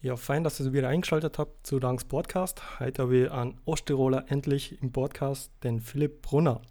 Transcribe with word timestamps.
Ja, 0.00 0.14
fein, 0.14 0.44
dass 0.44 0.60
ihr 0.60 0.72
wieder 0.72 0.86
eingeschaltet 0.88 1.38
habt 1.38 1.66
zu 1.66 1.80
Danks 1.80 2.04
Podcast. 2.04 2.78
Heute 2.78 3.02
habe 3.02 3.16
ich 3.16 3.32
einen 3.32 3.58
Osttiroler 3.64 4.26
endlich 4.28 4.80
im 4.80 4.92
Podcast, 4.92 5.50
den 5.64 5.80
Philipp 5.80 6.22
Brunner. 6.22 6.62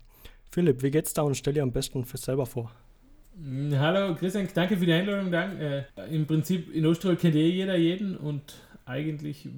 Philipp, 0.49 0.81
wie 0.81 0.91
geht's 0.91 1.13
da 1.13 1.23
und 1.23 1.35
stell 1.35 1.53
dir 1.53 1.63
am 1.63 1.73
besten 1.73 2.05
für 2.05 2.15
selber 2.15 2.45
vor? 2.45 2.71
Mm, 3.35 3.73
Hallo 3.73 4.15
Christian, 4.15 4.47
danke 4.53 4.77
für 4.77 4.85
die 4.85 4.93
Einladung. 4.93 5.29
Dank. 5.29 5.59
Äh, 5.59 5.83
Im 6.09 6.25
Prinzip 6.25 6.73
in 6.73 6.85
Osttirol 6.85 7.17
kennt 7.17 7.35
eh 7.35 7.49
jeder 7.49 7.75
jeden 7.75 8.15
und 8.15 8.55
eigentlich 8.85 9.49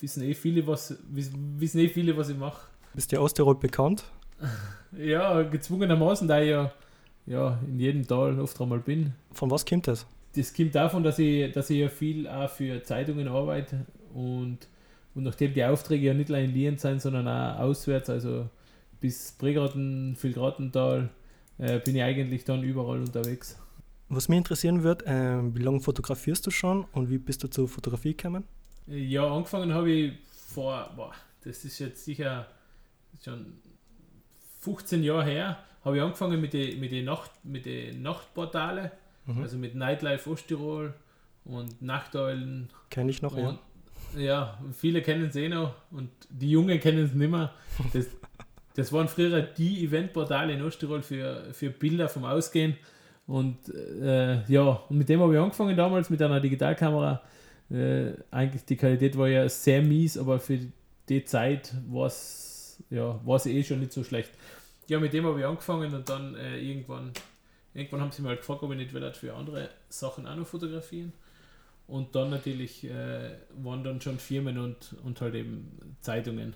wissen 0.00 0.24
eh 0.24 0.34
viele, 0.34 0.66
was, 0.66 0.98
wissen 1.08 1.78
eh 1.78 1.88
viele, 1.88 2.16
was 2.16 2.28
ich 2.28 2.36
mache. 2.36 2.66
Bist 2.92 3.12
du 3.12 3.20
Osttirol 3.20 3.54
bekannt? 3.54 4.04
Ja, 4.96 5.42
gezwungenermaßen, 5.42 6.26
da 6.26 6.40
ich 6.40 6.48
ja, 6.48 6.72
ja 7.26 7.58
in 7.66 7.78
jedem 7.78 8.06
Tal 8.06 8.40
oft 8.40 8.58
einmal 8.60 8.78
bin. 8.78 9.12
Von 9.32 9.50
was 9.50 9.66
kommt 9.66 9.88
das? 9.88 10.06
Das 10.36 10.52
kommt 10.52 10.74
davon, 10.74 11.02
dass 11.02 11.18
ich, 11.18 11.50
dass 11.52 11.70
ich 11.70 11.78
ja 11.78 11.88
viel 11.88 12.28
auch 12.28 12.50
für 12.50 12.82
Zeitungen 12.82 13.26
arbeite 13.26 13.86
und, 14.12 14.58
und 15.14 15.24
nachdem 15.24 15.54
die 15.54 15.64
Aufträge 15.64 16.06
ja 16.06 16.14
nicht 16.14 16.30
allein 16.30 16.50
in 16.50 16.54
Lien 16.54 16.78
sind, 16.78 17.00
sondern 17.00 17.26
auch 17.26 17.60
auswärts, 17.60 18.10
also 18.10 18.48
bis 19.00 19.32
Bregraten, 19.32 20.16
Vilgratental, 20.20 21.08
äh, 21.58 21.78
bin 21.80 21.96
ich 21.96 22.02
eigentlich 22.02 22.44
dann 22.44 22.62
überall 22.62 23.00
unterwegs. 23.00 23.58
Was 24.08 24.28
mich 24.28 24.38
interessieren 24.38 24.82
wird, 24.82 25.06
äh, 25.06 25.54
wie 25.54 25.62
lange 25.62 25.80
fotografierst 25.80 26.46
du 26.46 26.50
schon 26.50 26.84
und 26.92 27.10
wie 27.10 27.18
bist 27.18 27.42
du 27.42 27.48
zur 27.48 27.66
Fotografie 27.66 28.14
gekommen? 28.14 28.44
Ja, 28.86 29.26
angefangen 29.26 29.72
habe 29.72 29.90
ich 29.90 30.12
vor, 30.30 30.90
boah, 30.94 31.12
das 31.42 31.64
ist 31.64 31.78
jetzt 31.78 32.04
sicher 32.04 32.46
schon 33.24 33.54
15 34.60 35.02
Jahre 35.02 35.24
her, 35.24 35.58
habe 35.84 35.96
ich 35.96 36.02
angefangen 36.02 36.40
mit 36.40 36.52
den 36.52 36.78
mit 36.78 36.92
die 36.92 37.02
Nacht, 37.02 37.30
mit 37.44 37.66
den 37.66 38.02
Nachtportalen, 38.02 38.90
Mhm. 39.26 39.42
also 39.42 39.56
mit 39.56 39.74
Nightlife 39.74 40.28
Osttirol 40.30 40.94
und 41.44 41.82
Nachteulen. 41.82 42.70
Kenn 42.90 43.08
ich 43.08 43.22
noch, 43.22 43.36
ja. 43.36 43.48
Und, 43.48 43.58
ja, 44.16 44.58
viele 44.72 45.02
kennen 45.02 45.26
es 45.26 45.36
eh 45.36 45.48
noch 45.48 45.74
und 45.90 46.10
die 46.30 46.50
Jungen 46.50 46.80
kennen 46.80 47.04
es 47.04 47.12
nicht 47.12 47.30
mehr. 47.30 47.52
Das, 47.92 48.06
das 48.74 48.92
waren 48.92 49.08
früher 49.08 49.42
die 49.42 49.84
Eventportale 49.84 50.52
in 50.52 50.62
Osttirol 50.62 51.02
für, 51.02 51.52
für 51.52 51.70
Bilder 51.70 52.08
vom 52.08 52.24
Ausgehen. 52.24 52.76
Und 53.26 53.56
äh, 54.00 54.44
ja, 54.50 54.62
und 54.88 54.98
mit 54.98 55.08
dem 55.08 55.20
habe 55.20 55.34
ich 55.34 55.40
angefangen 55.40 55.76
damals 55.76 56.10
mit 56.10 56.22
einer 56.22 56.40
Digitalkamera. 56.40 57.22
Äh, 57.70 58.12
eigentlich 58.30 58.64
die 58.64 58.76
Qualität 58.76 59.18
war 59.18 59.28
ja 59.28 59.48
sehr 59.48 59.82
mies, 59.82 60.16
aber 60.16 60.38
für 60.38 60.60
die 61.08 61.24
Zeit 61.24 61.74
war 61.88 62.06
es 62.06 62.46
ja, 62.90 63.20
war's 63.24 63.46
eh 63.46 63.62
schon 63.62 63.80
nicht 63.80 63.92
so 63.92 64.04
schlecht. 64.04 64.30
Ja, 64.88 65.00
mit 65.00 65.12
dem 65.12 65.26
habe 65.26 65.40
ich 65.40 65.46
angefangen 65.46 65.92
und 65.94 66.08
dann 66.08 66.34
äh, 66.36 66.58
irgendwann, 66.58 67.12
irgendwann 67.76 68.00
haben 68.00 68.12
sie 68.12 68.22
mal 68.22 68.36
gefragt, 68.36 68.62
ob 68.62 68.72
ich 68.72 68.78
nicht 68.78 68.92
will 68.92 69.12
für 69.12 69.34
andere 69.34 69.68
Sachen 69.88 70.26
auch 70.26 70.36
noch 70.36 70.46
fotografieren. 70.46 71.12
Und 71.86 72.14
dann 72.14 72.30
natürlich 72.30 72.84
äh, 72.84 73.30
waren 73.62 73.84
dann 73.84 74.00
schon 74.00 74.18
Firmen 74.18 74.58
und, 74.58 74.96
und 75.04 75.20
halt 75.20 75.34
eben 75.34 75.96
Zeitungen. 76.00 76.54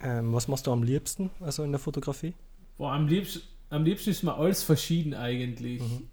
Ähm, 0.00 0.32
was 0.32 0.48
machst 0.48 0.66
du 0.66 0.72
am 0.72 0.82
liebsten, 0.82 1.30
also 1.40 1.62
in 1.62 1.70
der 1.70 1.78
Fotografie? 1.78 2.34
Boah, 2.76 2.92
am, 2.92 3.06
liebsten, 3.06 3.42
am 3.70 3.84
liebsten 3.84 4.10
ist 4.10 4.22
mir 4.22 4.34
alles 4.34 4.62
verschieden 4.62 5.14
eigentlich. 5.14 5.80
Mhm. 5.82 6.08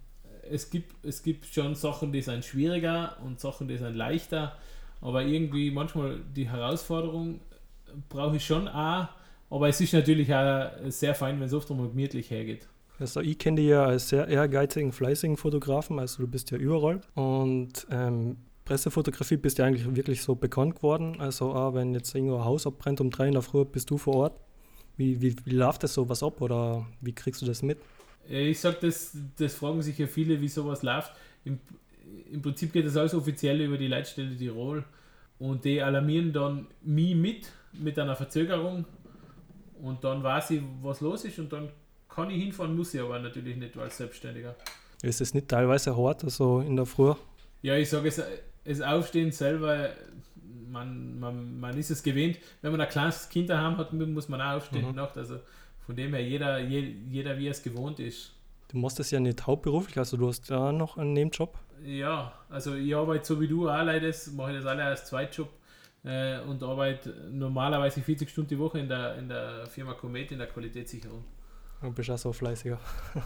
Es, 0.48 0.70
gibt, 0.70 1.04
es 1.04 1.22
gibt 1.22 1.46
schon 1.46 1.74
Sachen, 1.74 2.12
die 2.12 2.22
sind 2.22 2.44
schwieriger 2.44 3.16
und 3.24 3.40
Sachen, 3.40 3.66
die 3.66 3.76
sind 3.76 3.96
leichter. 3.96 4.56
Aber 5.00 5.22
irgendwie 5.22 5.70
manchmal 5.70 6.20
die 6.34 6.48
Herausforderung 6.48 7.40
brauche 8.08 8.36
ich 8.36 8.44
schon 8.44 8.68
auch. 8.68 9.08
Aber 9.50 9.68
es 9.68 9.80
ist 9.80 9.92
natürlich 9.92 10.32
auch 10.32 10.70
sehr 10.88 11.14
fein, 11.14 11.38
wenn 11.40 11.46
es 11.46 11.52
oft 11.52 11.70
einmal 11.70 11.88
gemütlich 11.88 12.30
hergeht. 12.30 12.68
Also 12.98 13.20
ich 13.20 13.38
kenne 13.38 13.56
dich 13.56 13.70
ja 13.70 13.84
als 13.84 14.08
sehr 14.08 14.28
ehrgeizigen, 14.28 14.92
fleißigen 14.92 15.36
Fotografen, 15.36 15.98
also 15.98 16.22
du 16.22 16.28
bist 16.28 16.50
ja 16.50 16.58
überall. 16.58 17.00
Und 17.14 17.86
ähm, 17.90 18.36
Pressefotografie 18.64 19.36
bist 19.36 19.58
ja 19.58 19.66
eigentlich 19.66 19.94
wirklich 19.94 20.22
so 20.22 20.34
bekannt 20.34 20.76
geworden. 20.76 21.20
Also 21.20 21.52
auch 21.52 21.74
wenn 21.74 21.92
jetzt 21.92 22.14
irgendwo 22.14 22.36
ein 22.36 22.44
Haus 22.44 22.66
abbrennt 22.66 23.00
um 23.00 23.10
drei 23.10 23.26
in 23.26 23.32
der 23.32 23.42
Früh, 23.42 23.64
bist 23.64 23.90
du 23.90 23.98
vor 23.98 24.14
Ort. 24.14 24.40
Wie, 24.96 25.20
wie, 25.20 25.34
wie 25.44 25.54
läuft 25.54 25.82
das 25.82 25.94
sowas 25.94 26.22
ab 26.22 26.40
oder 26.40 26.86
wie 27.00 27.12
kriegst 27.12 27.42
du 27.42 27.46
das 27.46 27.62
mit? 27.62 27.78
Ich 28.28 28.60
sage, 28.60 28.78
das, 28.80 29.16
das 29.36 29.54
fragen 29.54 29.82
sich 29.82 29.98
ja 29.98 30.06
viele, 30.06 30.40
wie 30.40 30.48
sowas 30.48 30.82
läuft. 30.82 31.12
Im, 31.44 31.58
Im 32.30 32.40
Prinzip 32.40 32.72
geht 32.72 32.86
das 32.86 32.96
alles 32.96 33.14
offiziell 33.14 33.60
über 33.60 33.76
die 33.76 33.88
Leitstelle 33.88 34.36
Tirol 34.36 34.84
und 35.38 35.64
die 35.64 35.82
alarmieren 35.82 36.32
dann 36.32 36.68
mich 36.80 37.14
mit, 37.14 37.52
mit 37.72 37.98
einer 37.98 38.14
Verzögerung 38.14 38.86
und 39.82 40.04
dann 40.04 40.22
weiß 40.22 40.52
ich, 40.52 40.62
was 40.80 41.00
los 41.00 41.24
ist 41.24 41.38
und 41.38 41.52
dann 41.52 41.68
kann 42.14 42.30
ich 42.30 42.42
hinfahren, 42.42 42.76
muss 42.76 42.94
ich 42.94 43.00
aber 43.00 43.18
natürlich 43.18 43.56
nicht 43.56 43.76
als 43.76 43.96
Selbstständiger. 43.96 44.54
Ist 45.02 45.20
es 45.20 45.34
nicht 45.34 45.48
teilweise 45.48 45.96
hart, 45.96 46.24
also 46.24 46.60
in 46.60 46.76
der 46.76 46.86
Früh? 46.86 47.14
Ja, 47.62 47.76
ich 47.76 47.88
sage, 47.90 48.08
es, 48.08 48.22
es 48.64 48.80
Aufstehen 48.80 49.32
selber, 49.32 49.90
man, 50.70 51.18
man, 51.18 51.60
man 51.60 51.76
ist 51.78 51.90
es 51.90 52.02
gewöhnt. 52.02 52.38
Wenn 52.62 52.72
man 52.72 52.80
ein 52.80 52.88
kleines 52.88 53.28
Kind 53.28 53.50
daheim 53.50 53.76
hat, 53.78 53.92
muss 53.92 54.28
man 54.28 54.40
auch 54.40 54.56
aufstehen 54.56 54.88
Mhm. 54.88 54.94
Nacht. 54.94 55.16
Also 55.16 55.38
von 55.86 55.96
dem 55.96 56.14
her, 56.14 56.22
jeder, 56.24 56.58
je- 56.60 56.94
jeder 57.10 57.38
wie 57.38 57.46
er 57.48 57.50
es 57.52 57.62
gewohnt 57.62 58.00
ist. 58.00 58.32
Du 58.68 58.78
machst 58.78 58.98
das 58.98 59.10
ja 59.10 59.20
nicht 59.20 59.46
hauptberuflich, 59.46 59.98
also 59.98 60.16
du 60.16 60.28
hast 60.28 60.48
ja 60.48 60.72
noch 60.72 60.96
einen 60.96 61.12
Nebenjob. 61.12 61.58
Ja, 61.84 62.32
also 62.48 62.74
ich 62.74 62.94
arbeite 62.96 63.24
so 63.26 63.40
wie 63.40 63.46
du 63.48 63.68
auch 63.68 63.82
leider, 63.84 64.06
das 64.08 64.32
mache 64.32 64.52
ich 64.52 64.56
das 64.58 64.66
alle 64.66 64.84
als 64.84 65.04
Zweitjob 65.04 65.48
äh, 66.04 66.40
und 66.40 66.62
arbeite 66.62 67.10
normalerweise 67.30 68.00
40 68.00 68.30
Stunden 68.30 68.48
die 68.48 68.58
Woche 68.58 68.78
in 68.78 68.88
der, 68.88 69.16
in 69.18 69.28
der 69.28 69.66
Firma 69.66 69.92
Comet 69.92 70.32
in 70.32 70.38
der 70.38 70.46
Qualitätssicherung. 70.46 71.22
Du 71.84 71.90
bist 71.92 72.10
auch 72.10 72.18
so 72.18 72.32
fleißiger. 72.32 72.78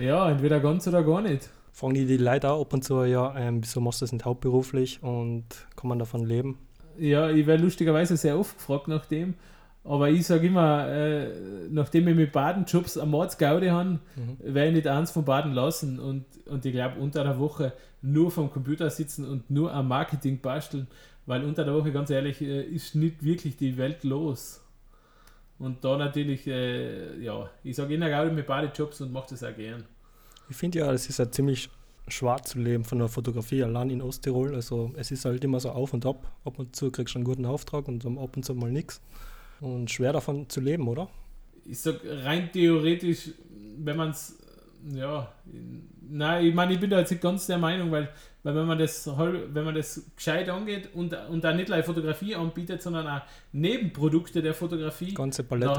Ja, 0.00 0.30
entweder 0.30 0.60
ganz 0.60 0.86
oder 0.86 1.02
gar 1.02 1.20
nicht. 1.22 1.48
Fragen 1.72 1.94
die 1.94 2.06
die 2.06 2.16
Leute 2.16 2.50
auch 2.50 2.60
ab 2.60 2.72
und 2.72 2.84
zu, 2.84 3.02
ja, 3.02 3.34
ähm, 3.36 3.62
wieso 3.62 3.80
machst 3.80 4.00
du 4.00 4.04
das 4.04 4.12
nicht 4.12 4.24
hauptberuflich 4.24 5.02
und 5.02 5.44
kann 5.74 5.88
man 5.88 5.98
davon 5.98 6.24
leben? 6.24 6.56
Ja, 6.98 7.28
ich 7.30 7.46
werde 7.48 7.64
lustigerweise 7.64 8.16
sehr 8.16 8.38
oft 8.38 8.56
gefragt 8.58 8.86
nach 8.86 9.06
dem, 9.06 9.34
aber 9.82 10.08
ich 10.08 10.24
sage 10.24 10.46
immer, 10.46 10.86
äh, 10.88 11.30
nachdem 11.70 12.06
ich 12.06 12.14
mit 12.14 12.30
Badenjobs 12.30 12.96
am 12.96 13.10
Mordsgaudi 13.10 13.68
habe, 13.68 13.98
Mhm. 14.14 14.36
werde 14.54 14.68
ich 14.68 14.74
nicht 14.76 14.86
eins 14.86 15.10
von 15.10 15.24
Baden 15.24 15.52
lassen 15.52 15.98
und, 15.98 16.26
und 16.48 16.64
ich 16.64 16.72
glaube 16.72 17.00
unter 17.00 17.24
der 17.24 17.40
Woche 17.40 17.72
nur 18.02 18.30
vom 18.30 18.50
Computer 18.52 18.88
sitzen 18.88 19.26
und 19.28 19.50
nur 19.50 19.72
am 19.74 19.88
Marketing 19.88 20.40
basteln, 20.40 20.86
weil 21.26 21.42
unter 21.44 21.64
der 21.64 21.74
Woche, 21.74 21.90
ganz 21.90 22.08
ehrlich, 22.10 22.40
äh, 22.40 22.62
ist 22.62 22.94
nicht 22.94 23.24
wirklich 23.24 23.56
die 23.56 23.76
Welt 23.78 24.04
los. 24.04 24.61
Und 25.62 25.84
da 25.84 25.96
natürlich, 25.96 26.46
äh, 26.46 27.22
ja, 27.22 27.48
ich 27.62 27.76
sage 27.76 27.94
immer 27.94 28.10
Gaudi 28.10 28.32
mit 28.32 28.46
Badejobs 28.46 29.00
und 29.00 29.12
mache 29.12 29.28
das 29.30 29.44
auch 29.44 29.54
gern. 29.54 29.84
Ich 30.50 30.56
finde 30.56 30.80
ja, 30.80 30.92
es 30.92 31.08
ist 31.08 31.18
ja 31.18 31.30
ziemlich 31.30 31.70
schwarz 32.08 32.50
zu 32.50 32.58
leben 32.58 32.84
von 32.84 32.98
der 32.98 33.08
Fotografie 33.08 33.62
allein 33.62 33.90
in 33.90 34.02
Osttirol. 34.02 34.54
Also 34.54 34.92
es 34.96 35.10
ist 35.10 35.24
halt 35.24 35.44
immer 35.44 35.60
so 35.60 35.70
auf 35.70 35.94
und 35.94 36.04
ab. 36.04 36.32
Ab 36.44 36.58
und 36.58 36.74
zu 36.74 36.90
kriegst 36.90 37.14
du 37.14 37.18
einen 37.18 37.24
guten 37.24 37.46
Auftrag 37.46 37.86
und 37.86 38.04
dann 38.04 38.18
ab 38.18 38.36
und 38.36 38.44
zu 38.44 38.54
mal 38.54 38.72
nichts. 38.72 39.00
Und 39.60 39.90
schwer 39.90 40.12
davon 40.12 40.48
zu 40.48 40.60
leben, 40.60 40.88
oder? 40.88 41.08
ich 41.64 41.80
sag 41.80 42.00
rein 42.04 42.50
theoretisch, 42.52 43.30
wenn 43.78 43.96
man 43.96 44.10
es, 44.10 44.38
ja, 44.92 45.32
nein, 46.08 46.46
ich 46.46 46.54
meine, 46.54 46.74
ich 46.74 46.80
bin 46.80 46.90
da 46.90 46.98
jetzt 46.98 47.10
nicht 47.10 47.22
ganz 47.22 47.46
der 47.46 47.58
Meinung, 47.58 47.90
weil, 47.90 48.08
weil 48.42 48.54
wenn 48.54 48.66
man 48.66 48.78
das 48.78 49.06
halb- 49.06 49.48
wenn 49.54 49.64
man 49.64 49.74
das 49.74 50.10
gescheit 50.16 50.48
angeht 50.48 50.90
und, 50.94 51.14
und 51.30 51.44
da 51.44 51.52
nicht 51.52 51.66
gleich 51.66 51.84
Fotografie 51.84 52.34
anbietet, 52.34 52.82
sondern 52.82 53.06
auch 53.06 53.22
Nebenprodukte 53.52 54.42
der 54.42 54.54
Fotografie. 54.54 55.06
Die 55.06 55.14
ganze 55.14 55.44
Palette, 55.44 55.72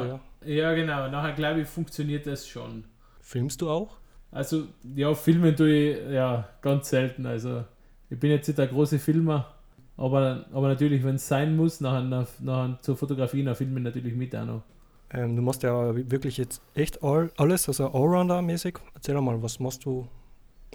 Na, 0.44 0.48
ja. 0.48 0.54
Ja, 0.54 0.74
genau, 0.74 1.08
nachher 1.10 1.34
glaube 1.34 1.62
ich, 1.62 1.68
funktioniert 1.68 2.26
das 2.28 2.48
schon. 2.48 2.84
Filmst 3.22 3.62
du 3.62 3.70
auch? 3.70 3.98
Also, 4.32 4.64
ja, 4.96 5.14
filmen 5.14 5.56
tue 5.56 5.70
ich 5.92 6.12
ja 6.12 6.48
ganz 6.62 6.90
selten. 6.90 7.26
Also, 7.26 7.64
ich 8.10 8.20
bin 8.20 8.32
jetzt 8.32 8.48
nicht 8.48 8.58
der 8.58 8.68
große 8.68 8.98
Filmer, 9.00 9.54
aber, 9.96 10.46
aber 10.52 10.70
natürlich, 10.70 11.04
wenn 11.04 11.16
es 11.16 11.28
sein 11.28 11.56
muss, 11.56 11.82
nachher, 11.82 12.02
nachher, 12.02 12.28
nachher 12.42 12.80
zur 12.82 12.98
Fotografie, 12.98 13.44
dann 13.44 13.56
filme 13.56 13.80
ich 13.80 13.84
natürlich 13.84 14.16
mit 14.16 14.36
auch 14.36 14.46
noch. 14.46 14.64
Ähm, 15.12 15.36
du 15.36 15.42
machst 15.44 15.62
ja 15.62 15.94
wirklich 16.10 16.38
jetzt 16.38 16.62
echt 16.74 17.04
all, 17.04 17.30
alles, 17.38 17.68
also 17.68 17.88
Allrounder-mäßig. 17.88 18.80
Erzähl 18.96 19.14
doch 19.14 19.22
mal, 19.22 19.42
was 19.44 19.60
machst 19.60 19.86
du 19.86 20.08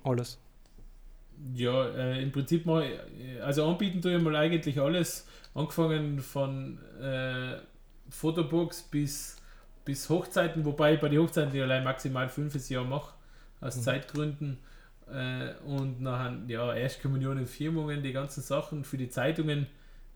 alles? 0.05 0.39
Ja, 1.55 1.89
äh, 1.89 2.23
im 2.23 2.33
Prinzip 2.33 2.67
mal, 2.67 2.85
also 3.43 3.67
anbieten 3.67 4.03
tue 4.03 4.17
ich 4.17 4.23
mal 4.23 4.35
eigentlich 4.37 4.81
alles, 4.81 5.27
angefangen 5.55 6.19
von 6.19 6.79
äh, 7.01 7.59
Fotobox 8.11 8.83
bis, 8.83 9.37
bis 9.85 10.09
Hochzeiten, 10.09 10.65
wobei 10.65 10.95
ich 10.95 11.01
bei 11.01 11.09
den 11.09 11.21
Hochzeiten 11.21 11.55
ich 11.55 11.63
allein 11.63 11.85
maximal 11.85 12.29
fünfes 12.29 12.69
Jahr 12.69 12.85
mache, 12.85 13.15
aus 13.61 13.77
Mhm. 13.77 13.83
Zeitgründen. 13.83 14.59
Äh, 15.13 15.55
und 15.65 16.01
nachher, 16.01 16.39
ja, 16.49 16.75
Erstkommunion 16.75 17.39
und 17.39 17.49
Firmungen, 17.49 18.03
die 18.03 18.13
ganzen 18.13 18.43
Sachen 18.43 18.85
für 18.85 18.99
die 18.99 19.09
Zeitungen, 19.09 19.67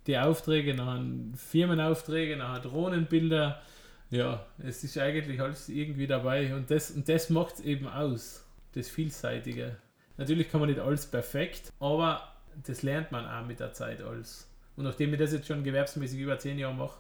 die 0.07 0.19
Aufträge, 0.19 0.75
nachher 0.75 1.05
Firmenaufträge, 1.37 2.37
nachher 2.37 2.61
Drohnenbilder. 2.61 3.63
Ja, 4.11 4.45
es 4.59 4.85
ist 4.85 4.99
eigentlich 4.99 5.41
alles 5.41 5.69
irgendwie 5.71 6.07
dabei 6.07 6.55
und 6.55 6.71
das, 6.71 6.91
und 6.91 7.09
das 7.09 7.31
macht 7.31 7.55
es 7.55 7.61
eben 7.61 7.87
aus, 7.87 8.45
das 8.75 8.89
Vielseitige. 8.89 9.77
Natürlich 10.17 10.51
kann 10.51 10.61
man 10.61 10.69
nicht 10.69 10.81
alles 10.81 11.07
perfekt, 11.07 11.73
aber 11.81 12.23
das 12.67 12.83
lernt 12.83 13.13
man 13.13 13.27
auch 13.27 13.47
mit 13.47 13.61
der 13.61 13.73
Zeit 13.73 14.03
alles. 14.03 14.49
Und 14.77 14.85
nachdem 14.85 15.13
ich 15.13 15.19
das 15.19 15.33
jetzt 15.33 15.47
schon 15.47 15.65
gewerbsmäßig 15.65 16.21
über 16.21 16.39
zehn 16.39 16.59
Jahre 16.59 16.75
mache, 16.75 16.99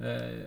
äh, 0.00 0.44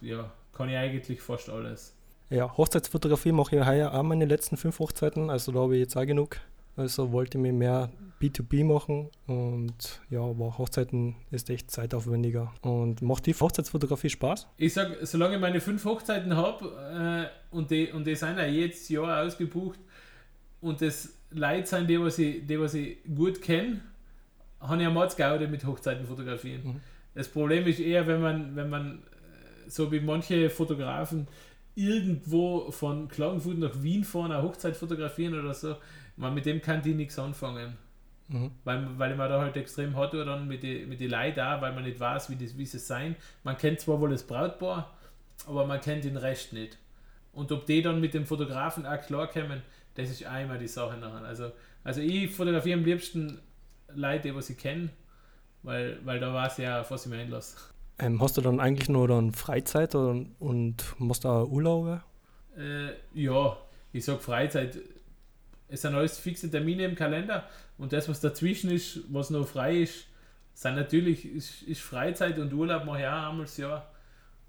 ja, 0.00 0.30
kann 0.52 0.68
ich 0.68 0.76
eigentlich 0.76 1.20
fast 1.20 1.48
alles. 1.48 1.94
Ja, 2.30 2.56
Hochzeitsfotografie 2.56 3.32
mache 3.32 3.56
ich 3.56 3.66
heuer 3.66 3.92
auch 3.92 4.02
meine 4.02 4.24
letzten 4.24 4.56
fünf 4.56 4.78
Hochzeiten, 4.78 5.30
also 5.30 5.52
da 5.52 5.60
habe 5.60 5.74
ich 5.74 5.80
jetzt 5.80 5.96
auch 5.96 6.06
genug 6.06 6.36
Also 6.76 7.12
wollte 7.12 7.38
ich 7.38 7.42
mir 7.42 7.52
mehr 7.52 7.90
B2B 8.20 8.64
machen 8.64 9.08
und 9.26 10.00
ja, 10.10 10.20
aber 10.20 10.56
Hochzeiten 10.58 11.16
ist 11.30 11.50
echt 11.50 11.70
zeitaufwendiger. 11.70 12.52
Und 12.62 13.02
macht 13.02 13.26
die 13.26 13.34
Hochzeitsfotografie 13.34 14.10
Spaß? 14.10 14.46
Ich 14.58 14.74
sag, 14.74 14.96
solange 15.02 15.36
ich 15.36 15.40
meine 15.40 15.60
fünf 15.60 15.84
Hochzeiten 15.84 16.36
habe 16.36 17.30
äh, 17.52 17.54
und, 17.54 17.70
die, 17.70 17.90
und 17.90 18.06
die 18.06 18.14
sind 18.14 18.38
ja 18.38 18.46
jedes 18.46 18.88
Jahr 18.88 19.24
ausgebucht 19.24 19.80
und 20.60 20.82
das 20.82 21.19
Leute 21.30 21.66
sind, 21.66 21.88
die, 21.88 22.00
was 22.00 22.18
ich, 22.18 22.46
die, 22.46 22.60
was 22.60 22.74
ich 22.74 22.98
gut 23.14 23.40
kenne, 23.40 23.80
habe 24.60 24.76
ich 24.76 24.82
ja 24.82 24.90
Mordsgaude 24.90 25.48
mit 25.48 25.64
Hochzeiten 25.64 26.06
fotografieren. 26.06 26.62
Mhm. 26.64 26.80
Das 27.14 27.28
Problem 27.28 27.66
ist 27.66 27.80
eher, 27.80 28.06
wenn 28.06 28.20
man, 28.20 28.56
wenn 28.56 28.68
man 28.68 28.98
äh, 28.98 29.68
so 29.68 29.90
wie 29.90 30.00
manche 30.00 30.50
Fotografen 30.50 31.26
irgendwo 31.74 32.70
von 32.70 33.08
Klagenfurt 33.08 33.58
nach 33.58 33.82
Wien 33.82 34.04
fahren, 34.04 34.32
eine 34.32 34.42
Hochzeit 34.42 34.76
fotografieren 34.76 35.38
oder 35.38 35.54
so, 35.54 35.76
man, 36.16 36.34
mit 36.34 36.46
dem 36.46 36.60
kann 36.60 36.82
die 36.82 36.94
nichts 36.94 37.18
anfangen. 37.18 37.76
Mhm. 38.28 38.50
Weil, 38.64 38.98
weil 38.98 39.16
man 39.16 39.28
da 39.28 39.40
halt 39.40 39.56
extrem 39.56 39.96
hat 39.96 40.14
oder 40.14 40.24
dann 40.24 40.46
mit 40.46 40.62
den 40.62 40.88
mit 40.88 41.00
die 41.00 41.08
Leuten 41.08 41.36
da, 41.36 41.60
weil 41.60 41.72
man 41.72 41.84
nicht 41.84 41.98
weiß, 41.98 42.30
wie, 42.30 42.36
das, 42.36 42.56
wie 42.56 42.66
sie 42.66 42.78
sein. 42.78 43.16
Man 43.42 43.56
kennt 43.56 43.80
zwar 43.80 44.00
wohl 44.00 44.10
das 44.10 44.22
Brautpaar, 44.22 44.94
aber 45.46 45.66
man 45.66 45.80
kennt 45.80 46.04
den 46.04 46.16
Rest 46.16 46.52
nicht. 46.52 46.78
Und 47.32 47.50
ob 47.52 47.66
die 47.66 47.82
dann 47.82 48.00
mit 48.00 48.14
dem 48.14 48.26
Fotografen 48.26 48.86
auch 48.86 49.00
klarkommen, 49.00 49.62
das 49.94 50.10
ist 50.10 50.24
einmal 50.24 50.58
die 50.58 50.68
Sache 50.68 50.96
nachher. 50.96 51.24
Also, 51.24 51.52
also 51.84 52.00
ich 52.00 52.30
fotografiere 52.30 52.78
am 52.78 52.84
liebsten 52.84 53.40
Leute, 53.94 54.32
die 54.32 54.52
ich 54.52 54.58
kenne, 54.58 54.90
weil, 55.62 55.98
weil 56.04 56.20
da 56.20 56.32
weiß 56.32 56.58
ich 56.58 56.64
ja, 56.64 56.82
ich 56.82 57.06
mir 57.06 57.18
einlasse. 57.18 57.56
Ähm, 57.98 58.20
hast 58.22 58.36
du 58.36 58.40
dann 58.40 58.60
eigentlich 58.60 58.88
nur 58.88 59.08
dann 59.08 59.32
Freizeit 59.32 59.94
und, 59.94 60.34
und 60.38 60.94
machst 60.98 61.24
du 61.24 61.28
auch 61.28 61.48
Urlaube? 61.48 62.02
Äh, 62.56 62.92
ja, 63.14 63.56
ich 63.92 64.04
sage 64.04 64.20
Freizeit. 64.20 64.78
Es 65.68 65.82
sind 65.82 65.94
alles 65.94 66.18
fixe 66.18 66.50
Termine 66.50 66.84
im 66.84 66.94
Kalender 66.94 67.48
und 67.78 67.92
das, 67.92 68.08
was 68.08 68.20
dazwischen 68.20 68.70
ist, 68.70 69.00
was 69.08 69.30
noch 69.30 69.46
frei 69.46 69.82
ist, 69.82 70.06
sind 70.54 70.74
natürlich 70.74 71.24
ist, 71.24 71.62
ist 71.62 71.80
Freizeit 71.80 72.38
und 72.38 72.52
Urlaub 72.52 72.84
mache 72.84 73.00
ich 73.00 73.06
auch 73.06 73.28
einmal 73.30 73.46
das 73.46 73.56
Jahr. 73.56 73.90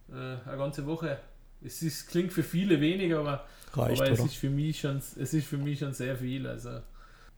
Äh, 0.09 0.13
eine 0.47 0.57
ganze 0.57 0.85
Woche. 0.85 1.19
Es 1.63 1.81
ist, 1.81 2.07
klingt 2.07 2.33
für 2.33 2.43
viele 2.43 2.79
wenig, 2.81 3.13
aber, 3.13 3.45
Reicht, 3.73 4.01
aber 4.01 4.11
es, 4.11 4.19
ist 4.19 4.35
für 4.35 4.49
mich 4.49 4.79
schon, 4.79 4.97
es 4.97 5.33
ist 5.33 5.45
für 5.47 5.57
mich 5.57 5.79
schon 5.79 5.93
sehr 5.93 6.15
viel. 6.17 6.47
Also 6.47 6.81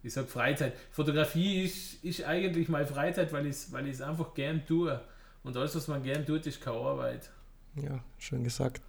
ich 0.02 0.14
sage 0.14 0.28
Freizeit. 0.28 0.74
Fotografie 0.92 1.64
ist, 1.64 2.04
ist 2.04 2.24
eigentlich 2.24 2.70
meine 2.70 2.88
Freizeit, 2.88 3.32
weil 3.34 3.46
ich 3.46 3.54
es 3.54 3.72
weil 3.72 3.86
einfach 4.02 4.34
gern 4.34 4.66
tue. 4.66 5.00
Und 5.44 5.58
alles, 5.58 5.76
was 5.76 5.88
man 5.88 6.04
gern 6.04 6.26
tut, 6.26 6.46
ist 6.48 6.62
keine 6.62 6.78
Arbeit. 6.78 7.30
Ja, 7.76 8.04
schön 8.18 8.44
gesagt. 8.44 8.82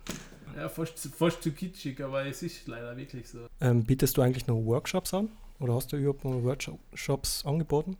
Ja, 0.56 0.68
fast, 0.68 0.98
fast 0.98 1.42
zu 1.42 1.50
kitschig, 1.50 2.00
aber 2.02 2.26
es 2.26 2.42
ist 2.42 2.66
leider 2.68 2.96
wirklich 2.96 3.28
so. 3.28 3.46
Ähm, 3.60 3.84
bietest 3.84 4.16
du 4.16 4.22
eigentlich 4.22 4.46
noch 4.46 4.64
Workshops 4.64 5.12
an? 5.14 5.28
Oder 5.58 5.74
hast 5.74 5.92
du 5.92 5.96
überhaupt 5.96 6.24
noch 6.24 6.42
Workshops 6.42 7.44
angeboten? 7.44 7.96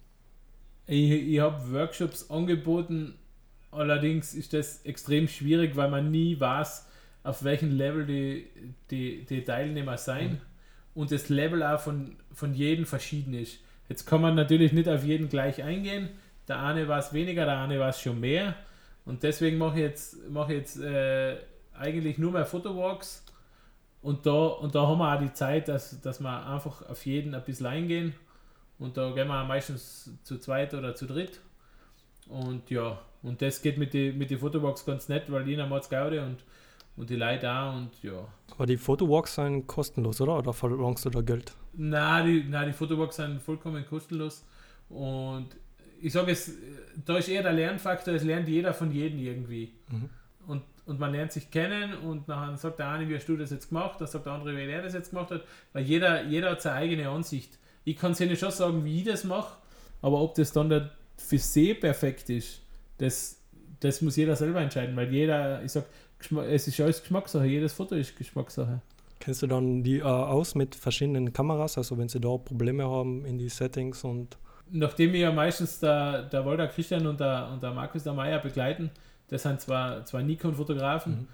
Ich, 0.87 1.11
ich 1.11 1.41
habe 1.41 1.73
Workshops 1.73 2.31
angeboten, 2.31 3.15
allerdings 3.71 4.35
ist 4.35 4.53
das 4.53 4.83
extrem 4.83 5.29
schwierig, 5.29 5.75
weil 5.77 5.91
man 5.91 6.11
nie 6.11 6.39
weiß, 6.39 6.87
auf 7.25 7.43
welchem 7.43 7.73
Level 7.73 8.07
die, 8.07 8.47
die, 8.91 9.25
die 9.25 9.43
Teilnehmer 9.43 9.99
sein 9.99 10.33
mhm. 10.33 10.41
und 10.95 11.11
das 11.11 11.29
Level 11.29 11.63
auch 11.65 11.81
von, 11.81 12.17
von 12.33 12.55
jedem 12.55 12.87
verschieden 12.87 13.35
ist. 13.35 13.59
Jetzt 13.89 14.07
kann 14.07 14.21
man 14.21 14.35
natürlich 14.35 14.73
nicht 14.73 14.89
auf 14.89 15.05
jeden 15.05 15.29
gleich 15.29 15.63
eingehen, 15.63 16.11
der 16.47 16.63
eine 16.63 16.87
war 16.87 16.99
es 16.99 17.13
weniger, 17.13 17.45
der 17.47 17.59
eine 17.59 17.81
war 17.81 17.89
es 17.89 18.01
schon 18.01 18.21
mehr. 18.21 18.55
Und 19.05 19.23
deswegen 19.23 19.59
mache 19.59 19.77
ich 19.77 19.83
jetzt, 19.83 20.31
mache 20.31 20.53
ich 20.53 20.59
jetzt 20.61 20.81
äh, 20.81 21.37
eigentlich 21.75 22.19
nur 22.19 22.33
mehr 22.33 22.47
Fotowalks. 22.47 23.25
Und 24.03 24.27
da, 24.27 24.33
und 24.33 24.75
da 24.75 24.87
haben 24.87 24.99
wir 24.99 25.15
auch 25.15 25.21
die 25.21 25.33
Zeit, 25.33 25.69
dass, 25.69 26.01
dass 26.01 26.21
wir 26.21 26.47
einfach 26.47 26.89
auf 26.89 27.05
jeden 27.07 27.35
ein 27.35 27.45
bisschen 27.45 27.67
eingehen. 27.67 28.15
Und 28.79 28.97
da 28.97 29.11
gehen 29.13 29.29
wir 29.29 29.45
meistens 29.45 30.11
zu 30.23 30.39
zweit 30.39 30.75
oder 30.75 30.95
zu 30.95 31.07
dritt. 31.07 31.41
Und 32.29 32.71
ja, 32.71 32.99
und 33.23 33.41
das 33.41 33.63
geht 33.63 33.79
mit 33.79 33.95
den 33.95 34.19
mit 34.19 34.31
die 34.31 34.37
Fotowalks 34.37 34.85
ganz 34.85 35.09
nett, 35.09 35.31
weil 35.31 35.49
jeder 35.49 35.67
macht 35.67 35.89
Gaude 35.91 36.23
und, 36.23 36.45
und 36.97 37.11
die 37.11 37.17
Leute 37.17 37.43
da 37.43 37.73
und 37.73 37.91
ja. 38.03 38.27
Aber 38.51 38.67
die 38.67 38.77
Fotowalks 38.77 39.35
sind 39.35 39.67
kostenlos, 39.67 40.21
oder? 40.21 40.39
Oder 40.39 40.53
verlangst 40.53 41.05
du 41.05 41.11
da 41.11 41.21
Geld? 41.21 41.53
Nein, 41.73 42.27
die, 42.27 42.45
nein, 42.49 42.69
die 42.69 42.73
Fotowalks 42.73 43.17
sind 43.17 43.43
vollkommen 43.43 43.85
kostenlos. 43.87 44.45
Und 44.89 45.49
ich 46.01 46.13
sage 46.13 46.33
es, 46.33 46.53
da 47.05 47.19
ist 47.19 47.29
eher 47.29 47.43
der 47.43 47.53
Lernfaktor, 47.53 48.15
es 48.15 48.23
lernt 48.23 48.49
jeder 48.49 48.75
von 48.75 48.93
jedem 48.93 49.19
irgendwie. 49.19 49.73
Mhm. 49.91 50.11
Und, 50.47 50.63
und 50.87 51.01
man 51.01 51.13
lernt 51.13 51.33
sich 51.33 51.51
kennen 51.51 51.95
und 51.95 52.29
dann 52.29 52.57
sagt 52.57 52.79
der 52.79 52.91
eine, 52.91 53.09
wie 53.09 53.17
hast 53.17 53.27
du 53.27 53.37
das 53.37 53.51
jetzt 53.51 53.71
gemacht, 53.71 54.01
dann 54.01 54.07
sagt 54.07 54.27
der 54.27 54.35
andere, 54.35 54.57
wie 54.57 54.71
er 54.71 54.83
das 54.83 54.93
jetzt 54.93 55.11
gemacht 55.11 55.31
hat, 55.31 55.43
weil 55.73 55.85
jeder, 55.85 56.25
jeder 56.25 56.51
hat 56.51 56.63
seine 56.63 56.77
eigene 56.77 57.09
Ansicht. 57.09 57.59
Ich 57.85 57.97
kann 57.97 58.13
es 58.13 58.19
ja 58.19 58.27
nicht 58.27 58.41
schon 58.41 58.51
sagen, 58.51 58.85
wie 58.85 58.99
ich 58.99 59.05
das 59.05 59.25
mache, 59.25 59.57
aber 60.03 60.21
ob 60.21 60.35
das 60.35 60.53
dann 60.53 60.69
der 60.69 60.91
für 61.17 61.39
sie 61.39 61.75
perfekt 61.75 62.29
ist, 62.31 62.61
das, 62.99 63.41
das 63.81 64.03
muss 64.03 64.17
jeder 64.17 64.37
selber 64.37 64.61
entscheiden, 64.61 64.97
weil 64.97 65.11
jeder, 65.13 65.63
ich 65.63 65.73
sag, 65.73 65.87
es 66.33 66.69
ist 66.69 66.81
alles 66.81 67.01
Geschmackssache, 67.01 67.47
jedes 67.47 67.73
Foto 67.73 67.95
ist 67.95 68.17
Geschmackssache. 68.17 68.81
Kennst 69.21 69.43
du 69.43 69.47
dann 69.47 69.83
die 69.83 69.99
äh, 69.99 70.03
aus 70.03 70.55
mit 70.55 70.75
verschiedenen 70.75 71.33
Kameras, 71.33 71.79
also 71.79 71.97
wenn 71.97 72.09
sie 72.09 72.21
da 72.21 72.37
Probleme 72.37 72.85
haben 72.85 73.25
in 73.25 73.39
die 73.39 73.49
Settings 73.49 74.05
und 74.05 74.37
nachdem 74.71 75.13
wir 75.13 75.21
ja 75.21 75.33
meistens 75.33 75.81
der, 75.81 76.23
der 76.25 76.45
Walter 76.45 76.67
Christian 76.69 77.07
und 77.07 77.21
der, 77.21 77.51
und 77.53 77.63
der 77.63 77.73
Markus 77.73 78.03
der 78.03 78.13
Meier 78.13 78.39
begleiten, 78.39 78.91
das 79.29 79.43
sind 79.43 79.61
zwar 79.61 80.05
zwei 80.05 80.23
Nikon-Fotografen 80.23 81.29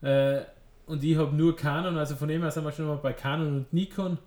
mhm. 0.00 0.06
äh, 0.06 0.42
und 0.86 1.02
ich 1.02 1.16
habe 1.16 1.34
nur 1.34 1.56
Canon, 1.56 1.98
also 1.98 2.14
von 2.14 2.28
dem 2.28 2.42
her 2.42 2.50
sind 2.50 2.64
wir 2.64 2.72
schon 2.72 2.86
mal 2.86 2.96
bei 2.96 3.12
Canon 3.12 3.48
und 3.48 3.72
Nikon. 3.72 4.18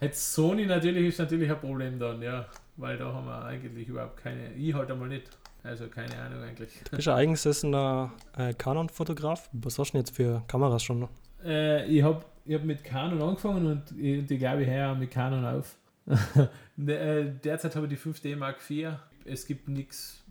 Jetzt 0.00 0.32
Sony 0.32 0.64
natürlich 0.64 1.08
ist 1.08 1.18
natürlich 1.18 1.50
ein 1.50 1.60
Problem 1.60 1.98
dann, 1.98 2.22
ja, 2.22 2.46
weil 2.76 2.96
da 2.96 3.12
haben 3.12 3.26
wir 3.26 3.44
eigentlich 3.44 3.88
überhaupt 3.88 4.16
keine, 4.16 4.52
ich 4.54 4.72
halt 4.74 4.90
einmal 4.90 5.08
nicht. 5.08 5.28
Also 5.62 5.88
keine 5.88 6.16
Ahnung 6.18 6.42
eigentlich. 6.42 6.70
Du 6.84 6.96
bist 6.96 7.06
ja 7.06 7.14
eigenstessener 7.14 8.12
äh, 8.36 8.54
Canon-Fotograf. 8.54 9.50
Was 9.52 9.78
hast 9.78 9.90
du 9.90 9.92
denn 9.92 10.00
jetzt 10.02 10.16
für 10.16 10.42
Kameras 10.46 10.82
schon? 10.82 11.08
Äh, 11.44 11.86
ich 11.86 12.02
habe 12.02 12.24
ich 12.44 12.54
hab 12.54 12.64
mit 12.64 12.84
Canon 12.84 13.20
angefangen 13.20 13.66
und 13.66 13.98
ich, 13.98 14.30
ich 14.30 14.38
glaube, 14.38 14.62
ich 14.62 14.68
höre 14.68 14.94
mit 14.94 15.10
Canon 15.10 15.44
auf. 15.44 15.76
Ne, 16.80 16.94
äh, 16.94 17.32
derzeit 17.42 17.74
habe 17.74 17.86
ich 17.86 17.94
die 17.94 17.98
5D 17.98 18.36
Mark 18.36 18.58
IV. 18.70 18.90
Es 19.24 19.46
gibt 19.46 19.68
nichts 19.68 20.22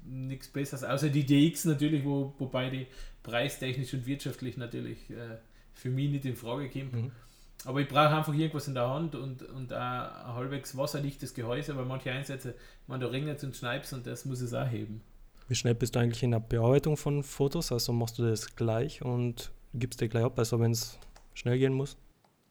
Besseres, 0.53 0.85
außer 0.85 1.09
die 1.09 1.25
DX 1.25 1.65
natürlich, 1.65 2.05
wo, 2.05 2.33
wobei 2.39 2.69
die 2.69 2.87
preistechnisch 3.21 3.93
und 3.93 4.05
wirtschaftlich 4.05 4.55
natürlich 4.55 5.09
äh, 5.09 5.39
für 5.73 5.89
mich 5.89 6.09
nicht 6.09 6.23
in 6.23 6.37
Frage 6.37 6.69
kommt. 6.69 6.93
Mhm. 6.93 7.11
Aber 7.65 7.81
ich 7.81 7.87
brauche 7.89 8.15
einfach 8.15 8.33
irgendwas 8.33 8.69
in 8.69 8.75
der 8.75 8.87
Hand 8.87 9.15
und, 9.15 9.43
und 9.43 9.73
ein 9.73 10.35
halbwegs 10.35 10.77
wasserdichtes 10.77 11.33
Gehäuse, 11.33 11.75
weil 11.75 11.85
manche 11.85 12.11
Einsätze, 12.11 12.55
man 12.87 13.01
da 13.01 13.07
regnet 13.07 13.43
und 13.43 13.55
schneipst 13.55 13.91
und 13.93 14.07
das 14.07 14.23
muss 14.23 14.39
es 14.39 14.53
auch 14.53 14.69
heben. 14.69 15.01
Wie 15.47 15.55
schnell 15.55 15.75
bist 15.75 15.95
du 15.95 15.99
eigentlich 15.99 16.23
in 16.23 16.31
der 16.31 16.39
Bearbeitung 16.39 16.97
von 16.97 17.23
Fotos? 17.23 17.71
Also 17.71 17.93
machst 17.93 18.19
du 18.19 18.23
das 18.23 18.55
gleich 18.55 19.01
und 19.01 19.51
gibst 19.73 20.01
dir 20.01 20.09
gleich 20.09 20.23
ab, 20.23 20.37
also 20.37 20.59
wenn 20.59 20.71
es 20.71 20.97
schnell 21.33 21.57
gehen 21.57 21.73
muss? 21.73 21.97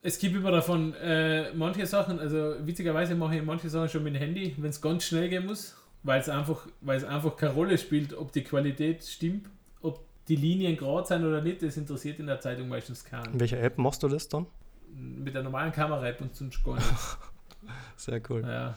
es 0.06 0.20
gibt 0.20 0.36
immer 0.36 0.52
davon 0.52 0.94
äh, 0.94 1.52
manche 1.52 1.84
Sachen, 1.84 2.20
also 2.20 2.54
witzigerweise 2.60 3.16
mache 3.16 3.36
ich 3.36 3.42
manche 3.42 3.68
Sachen 3.68 3.88
schon 3.88 4.04
mit 4.04 4.14
dem 4.14 4.20
Handy, 4.20 4.54
wenn 4.56 4.70
es 4.70 4.80
ganz 4.80 5.04
schnell 5.04 5.28
gehen 5.28 5.46
muss, 5.46 5.76
weil 6.04 6.20
es 6.20 6.28
einfach, 6.28 6.68
weil 6.80 6.96
es 6.96 7.04
einfach 7.04 7.36
keine 7.36 7.54
Rolle 7.54 7.76
spielt, 7.76 8.14
ob 8.14 8.30
die 8.30 8.44
Qualität 8.44 9.02
stimmt, 9.04 9.48
ob 9.82 10.04
die 10.28 10.36
Linien 10.36 10.76
gerade 10.76 11.08
sind 11.08 11.24
oder 11.24 11.42
nicht, 11.42 11.60
das 11.62 11.76
interessiert 11.76 12.20
in 12.20 12.26
der 12.26 12.38
Zeitung 12.38 12.68
meistens 12.68 13.04
keinen. 13.04 13.32
In 13.32 13.40
welcher 13.40 13.60
App 13.60 13.78
machst 13.78 14.04
du 14.04 14.08
das 14.08 14.28
dann? 14.28 14.46
Mit 14.94 15.34
der 15.34 15.42
normalen 15.42 15.72
Kamera-App 15.72 16.20
und 16.20 16.36
sonst 16.36 16.62
gar 16.62 16.76
nicht. 16.76 16.86
Sehr 17.96 18.22
cool. 18.30 18.42
Ja. 18.42 18.76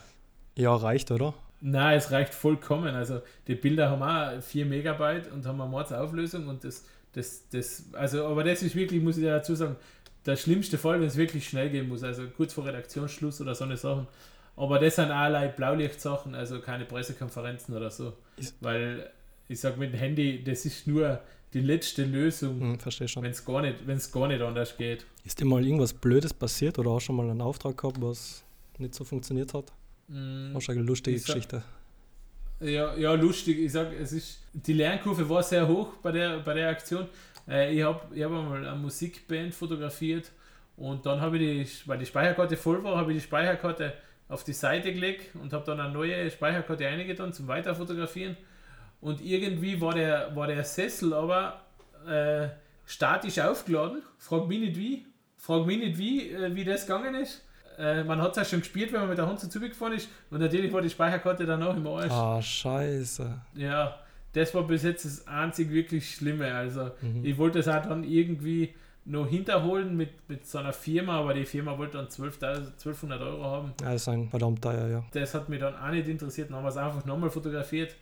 ja, 0.55 0.75
reicht, 0.75 1.11
oder? 1.11 1.35
Nein, 1.61 1.97
es 1.97 2.11
reicht 2.11 2.33
vollkommen. 2.33 2.95
Also 2.95 3.21
die 3.47 3.55
Bilder 3.55 3.89
haben 3.89 4.03
auch 4.03 4.41
4 4.41 4.65
Megabyte 4.65 5.31
und 5.31 5.45
haben 5.45 5.59
eine 5.59 5.69
Mordsauflösung 5.69 6.47
und 6.47 6.63
das, 6.63 6.85
das, 7.13 7.47
das, 7.49 7.85
also, 7.93 8.25
aber 8.27 8.43
das 8.43 8.63
ist 8.63 8.75
wirklich, 8.75 9.01
muss 9.01 9.17
ich 9.17 9.25
dazu 9.25 9.55
sagen, 9.55 9.75
der 10.25 10.35
schlimmste 10.35 10.77
Fall, 10.77 10.99
wenn 10.99 11.07
es 11.07 11.17
wirklich 11.17 11.47
schnell 11.47 11.69
gehen 11.69 11.87
muss, 11.87 12.03
also 12.03 12.23
kurz 12.35 12.53
vor 12.53 12.65
Redaktionsschluss 12.65 13.41
oder 13.41 13.55
so 13.55 13.63
eine 13.65 13.77
Sachen. 13.77 14.07
Aber 14.55 14.77
das 14.79 14.97
sind 14.97 15.11
allerlei 15.11 15.47
Blaulichtsachen, 15.47 16.35
also 16.35 16.59
keine 16.59 16.85
Pressekonferenzen 16.85 17.75
oder 17.75 17.89
so. 17.89 18.13
Ist 18.35 18.55
Weil 18.59 19.09
ich 19.47 19.59
sage 19.59 19.79
mit 19.79 19.93
dem 19.93 19.99
Handy, 19.99 20.43
das 20.43 20.65
ist 20.65 20.85
nur 20.85 21.19
die 21.53 21.61
letzte 21.61 22.03
Lösung, 22.03 22.59
hm, 22.59 22.77
wenn 23.21 23.31
es 23.31 23.43
gar, 23.43 23.61
nicht, 23.61 24.11
gar 24.11 24.27
nicht 24.27 24.41
anders 24.41 24.77
geht. 24.77 25.05
Ist 25.23 25.39
dir 25.39 25.45
mal 25.45 25.65
irgendwas 25.65 25.93
Blödes 25.93 26.33
passiert 26.33 26.77
oder 26.77 26.93
hast 26.93 27.03
du 27.03 27.07
schon 27.07 27.15
mal 27.15 27.29
einen 27.29 27.41
Auftrag 27.41 27.77
gehabt, 27.77 28.01
was 28.01 28.43
nicht 28.77 28.93
so 28.93 29.03
funktioniert 29.03 29.53
hat? 29.53 29.71
Mm, 30.09 30.53
Wahrscheinlich 30.53 30.81
eine 30.81 30.87
lustige 30.87 31.17
sag, 31.19 31.27
Geschichte. 31.27 31.63
Ja, 32.59 32.95
ja, 32.95 33.13
lustig. 33.13 33.59
Ich 33.59 33.71
sage, 33.71 33.95
es 33.95 34.11
ist 34.11 34.39
die 34.53 34.73
Lernkurve 34.73 35.29
war 35.29 35.43
sehr 35.43 35.67
hoch 35.67 35.93
bei 36.01 36.11
der, 36.11 36.39
bei 36.39 36.53
der 36.53 36.69
Aktion. 36.69 37.07
Äh, 37.47 37.73
ich 37.73 37.83
habe 37.83 38.13
ich 38.13 38.23
hab 38.23 38.31
einmal 38.31 38.67
eine 38.67 38.77
Musikband 38.77 39.53
fotografiert 39.53 40.31
und 40.75 41.05
dann 41.05 41.21
habe 41.21 41.37
ich, 41.37 41.81
die, 41.81 41.87
weil 41.87 41.99
die 41.99 42.05
Speicherkarte 42.05 42.57
voll 42.57 42.83
war, 42.83 42.97
habe 42.97 43.11
ich 43.13 43.19
die 43.19 43.23
Speicherkarte 43.23 43.93
auf 44.27 44.43
die 44.43 44.53
Seite 44.53 44.93
gelegt 44.93 45.35
und 45.35 45.53
habe 45.53 45.65
dann 45.65 45.79
eine 45.79 45.93
neue 45.93 46.29
Speicherkarte 46.29 46.87
eingetan 46.87 47.31
zum 47.33 47.47
Weiterfotografieren. 47.47 48.37
Und 49.01 49.21
irgendwie 49.21 49.79
war 49.79 49.93
der, 49.93 50.35
war 50.35 50.47
der 50.47 50.63
Sessel 50.63 51.13
aber 51.13 51.61
äh, 52.07 52.49
statisch 52.85 53.39
aufgeladen. 53.39 54.01
Frag 54.17 54.47
mich 54.47 54.59
nicht 54.59 54.77
wie. 54.77 55.05
Frag 55.37 55.65
mich 55.65 55.79
nicht 55.79 55.97
wie, 55.97 56.31
äh, 56.31 56.53
wie 56.53 56.65
das 56.65 56.85
gegangen 56.85 57.15
ist. 57.15 57.43
Äh, 57.79 58.03
man 58.03 58.21
hat 58.21 58.31
es 58.31 58.37
ja 58.37 58.45
schon 58.45 58.59
gespielt, 58.59 58.91
wenn 58.91 58.99
man 58.99 59.09
mit 59.09 59.17
der 59.17 59.25
Hand 59.25 59.39
so 59.39 59.47
zugefahren 59.47 59.93
ist 59.93 60.09
und 60.29 60.39
natürlich 60.39 60.71
war 60.73 60.81
die 60.81 60.89
Speicherkarte 60.89 61.45
dann 61.45 61.63
auch 61.63 61.75
im 61.75 61.87
Arsch. 61.87 62.11
Ah, 62.11 62.41
scheiße. 62.41 63.41
Ja, 63.55 63.95
das 64.33 64.53
war 64.53 64.63
bis 64.63 64.83
jetzt 64.83 65.05
das 65.05 65.27
einzig 65.27 65.71
wirklich 65.71 66.13
Schlimme. 66.13 66.53
Also 66.53 66.91
mhm. 67.01 67.23
ich 67.23 67.37
wollte 67.37 67.59
es 67.59 67.67
auch 67.67 67.81
dann 67.81 68.03
irgendwie 68.03 68.73
noch 69.05 69.27
hinterholen 69.27 69.95
mit, 69.95 70.29
mit 70.29 70.45
so 70.45 70.59
einer 70.59 70.73
Firma, 70.73 71.19
aber 71.19 71.33
die 71.33 71.45
Firma 71.45 71.77
wollte 71.77 71.97
dann 71.97 72.09
12, 72.09 72.43
1200 72.43 73.21
Euro 73.21 73.43
haben. 73.43 73.73
Ja, 73.81 73.93
das 73.93 74.01
ist 74.01 74.07
ein 74.09 74.29
verdammt 74.29 74.61
teuer, 74.61 74.87
ja. 74.87 75.03
Das 75.13 75.33
hat 75.33 75.49
mich 75.49 75.59
dann 75.59 75.75
auch 75.75 75.89
nicht 75.89 76.07
interessiert, 76.07 76.49
dann 76.49 76.57
haben 76.57 76.65
wir 76.65 76.69
es 76.69 76.77
einfach 76.77 77.05
nochmal 77.05 77.29
fotografiert. 77.29 77.95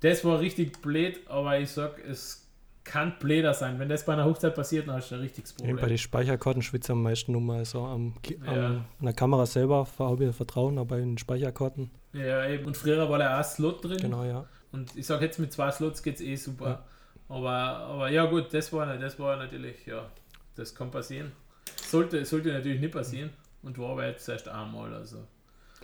Das 0.00 0.24
war 0.24 0.40
richtig 0.40 0.80
blöd, 0.82 1.20
aber 1.26 1.58
ich 1.58 1.70
sag, 1.70 1.98
es 2.06 2.46
kann 2.84 3.18
bläder 3.18 3.54
sein. 3.54 3.78
Wenn 3.78 3.88
das 3.88 4.04
bei 4.04 4.12
einer 4.12 4.24
Hochzeit 4.24 4.54
passiert, 4.54 4.88
dann 4.88 4.96
hast 4.96 5.10
du 5.10 5.14
ein 5.14 5.20
richtiges 5.20 5.52
Problem. 5.52 5.76
bei 5.76 5.88
den 5.88 5.98
Speicherkarten 5.98 6.62
schwitze 6.62 6.92
am 6.92 7.02
meisten 7.02 7.32
Nummer. 7.32 7.54
Also 7.54 7.84
am, 7.84 8.14
am, 8.46 8.56
ja. 8.56 8.66
an 8.66 8.84
der 9.00 9.12
Kamera 9.12 9.46
selber 9.46 9.86
habe 9.98 10.24
ich 10.24 10.34
Vertrauen, 10.34 10.78
aber 10.78 10.98
in 10.98 11.12
den 11.12 11.18
Speicherkarten. 11.18 11.90
Ja, 12.12 12.48
eben. 12.48 12.66
Und 12.66 12.76
früher 12.76 13.08
war 13.08 13.18
da 13.18 13.34
auch 13.34 13.38
ein 13.38 13.44
Slot 13.44 13.84
drin. 13.84 13.98
Genau, 13.98 14.24
ja. 14.24 14.46
Und 14.72 14.96
ich 14.96 15.06
sage 15.06 15.24
jetzt 15.24 15.38
mit 15.38 15.52
zwei 15.52 15.70
Slots 15.70 16.02
geht 16.02 16.16
es 16.16 16.20
eh 16.20 16.36
super. 16.36 16.66
Ja. 16.66 16.84
Aber, 17.28 17.50
aber 17.50 18.10
ja 18.10 18.26
gut, 18.26 18.52
das 18.52 18.72
war, 18.72 18.96
das 18.96 19.18
war 19.18 19.36
natürlich, 19.36 19.86
ja, 19.86 20.10
das 20.56 20.74
kann 20.74 20.90
passieren. 20.90 21.32
Sollte, 21.76 22.24
sollte 22.24 22.52
natürlich 22.52 22.80
nicht 22.80 22.92
passieren 22.92 23.30
und 23.62 23.78
war 23.78 23.90
aber 23.90 24.06
jetzt 24.06 24.28
erst 24.28 24.48
einmal. 24.48 24.92
Also. 24.92 25.18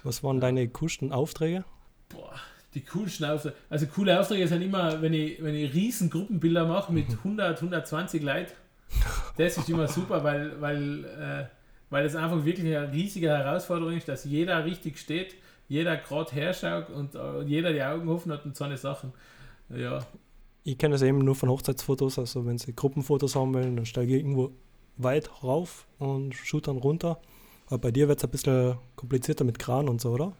Was 0.02 0.23
waren 0.23 0.40
deine 0.40 0.69
coolsten 0.69 1.12
Aufträge? 1.12 1.64
Boah, 2.09 2.35
die 2.75 2.84
coolsten 2.84 3.25
Aufträge. 3.25 3.56
Also 3.70 3.87
coole 3.87 4.18
Aufträge 4.18 4.46
sind 4.46 4.62
immer, 4.62 5.00
wenn 5.00 5.12
ich, 5.12 5.42
wenn 5.42 5.54
ich 5.54 5.72
riesen 5.75 6.10
Gruppenbilder 6.10 6.66
mache 6.66 6.92
mit 6.92 7.08
100, 7.08 7.56
120 7.56 8.22
Leuten. 8.22 8.52
Das 9.37 9.56
ist 9.56 9.68
immer 9.68 9.88
super, 9.88 10.25
weil, 10.25 10.60
weil, 10.60 11.04
äh, 11.04 11.44
weil 11.90 12.04
das 12.04 12.14
einfach 12.16 12.44
wirklich 12.44 12.66
eine 12.66 12.92
riesige 12.92 13.28
Herausforderung 13.28 13.96
ist, 13.96 14.08
dass 14.08 14.25
jeder 14.25 14.64
richtig 14.64 14.98
steht, 14.98 15.34
jeder 15.68 15.96
gerade 15.96 16.32
herschaut 16.32 16.90
und 16.90 17.14
uh, 17.14 17.42
jeder 17.42 17.72
die 17.72 17.82
Augen 17.82 18.08
offen 18.08 18.32
hat 18.32 18.44
und 18.46 18.56
so 18.56 18.64
eine 18.64 18.78
Sachen. 18.78 19.12
Ja, 19.68 20.06
ich 20.68 20.76
kenne 20.76 20.92
das 20.92 21.02
eben 21.02 21.18
nur 21.18 21.34
von 21.34 21.48
Hochzeitsfotos, 21.48 22.18
also 22.18 22.44
wenn 22.44 22.58
sie 22.58 22.75
Gruppenfotos 22.75 23.37
haben 23.37 23.54
wollen, 23.54 23.76
dann 23.76 23.87
steige 23.87 24.14
ich 24.14 24.18
irgendwo 24.20 24.50
weit 24.98 25.42
rauf 25.42 25.87
und 25.98 26.34
shoot 26.34 26.68
dann 26.68 26.76
runter. 26.76 27.20
Aber 27.68 27.78
bei 27.78 27.90
dir 27.90 28.08
wird 28.08 28.18
es 28.18 28.25
ein 28.25 28.30
bisschen 28.30 28.76
komplizierter 28.94 29.44
mit 29.44 29.58
Kran 29.58 29.88
und 29.88 30.00
so, 30.00 30.10
oder? 30.10 30.34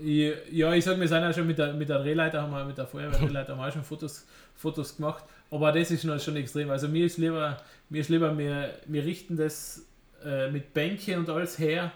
Ja, 0.00 0.74
ich 0.74 0.84
sage, 0.84 1.00
wir 1.00 1.08
sind 1.08 1.22
ja 1.22 1.32
schon 1.32 1.46
mit 1.46 1.58
der, 1.58 1.72
mit 1.72 1.88
der 1.88 2.00
Drehleiter, 2.00 2.42
haben 2.42 2.52
wir, 2.52 2.64
mit 2.64 2.76
der 2.76 2.92
wir 2.92 3.58
auch 3.58 3.72
schon 3.72 3.82
Fotos, 3.82 4.26
Fotos 4.54 4.96
gemacht. 4.96 5.24
Aber 5.50 5.72
das 5.72 5.90
ist 5.90 6.02
schon, 6.02 6.18
schon 6.18 6.36
extrem. 6.36 6.70
Also 6.70 6.88
mir 6.88 7.06
ist 7.06 7.18
lieber, 7.18 7.56
mir 7.88 8.00
ist 8.00 8.08
lieber, 8.08 8.36
wir, 8.36 8.70
wir 8.86 9.04
richten 9.04 9.36
das 9.36 9.86
äh, 10.24 10.50
mit 10.50 10.74
Bänken 10.74 11.18
und 11.18 11.30
alles 11.30 11.58
her 11.58 11.92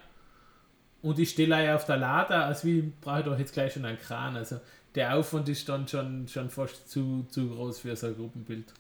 und 1.03 1.19
ich 1.19 1.31
stehe 1.31 1.75
auf 1.75 1.87
der 1.87 1.97
Lader, 1.97 2.45
als 2.45 2.65
wie 2.65 2.93
brauche 3.01 3.21
ich 3.21 3.25
doch 3.25 3.39
jetzt 3.39 3.53
gleich 3.53 3.73
schon 3.73 3.85
einen 3.85 3.99
Kran. 3.99 4.37
Also 4.37 4.61
der 4.95 5.17
Aufwand 5.17 5.49
ist 5.49 5.69
dann 5.69 5.89
schon, 5.89 6.29
schon 6.29 6.51
fast 6.51 6.91
zu, 6.91 7.25
zu 7.29 7.49
groß 7.49 7.81
für 7.81 7.97
so 7.97 8.09
ein 8.09 8.17
Gruppenbild. 8.17 8.73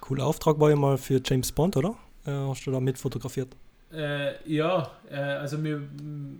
Cooler 0.00 0.26
Auftrag 0.26 0.60
war 0.60 0.70
ja 0.70 0.76
mal 0.76 0.98
für 0.98 1.20
James 1.24 1.50
Bond, 1.50 1.76
oder? 1.76 1.96
Äh, 2.26 2.30
hast 2.30 2.66
du 2.66 2.70
da 2.70 2.80
mit 2.80 2.98
fotografiert? 2.98 3.56
Äh, 3.92 4.34
ja, 4.50 4.90
äh, 5.10 5.16
also, 5.16 5.62
wir, 5.62 5.82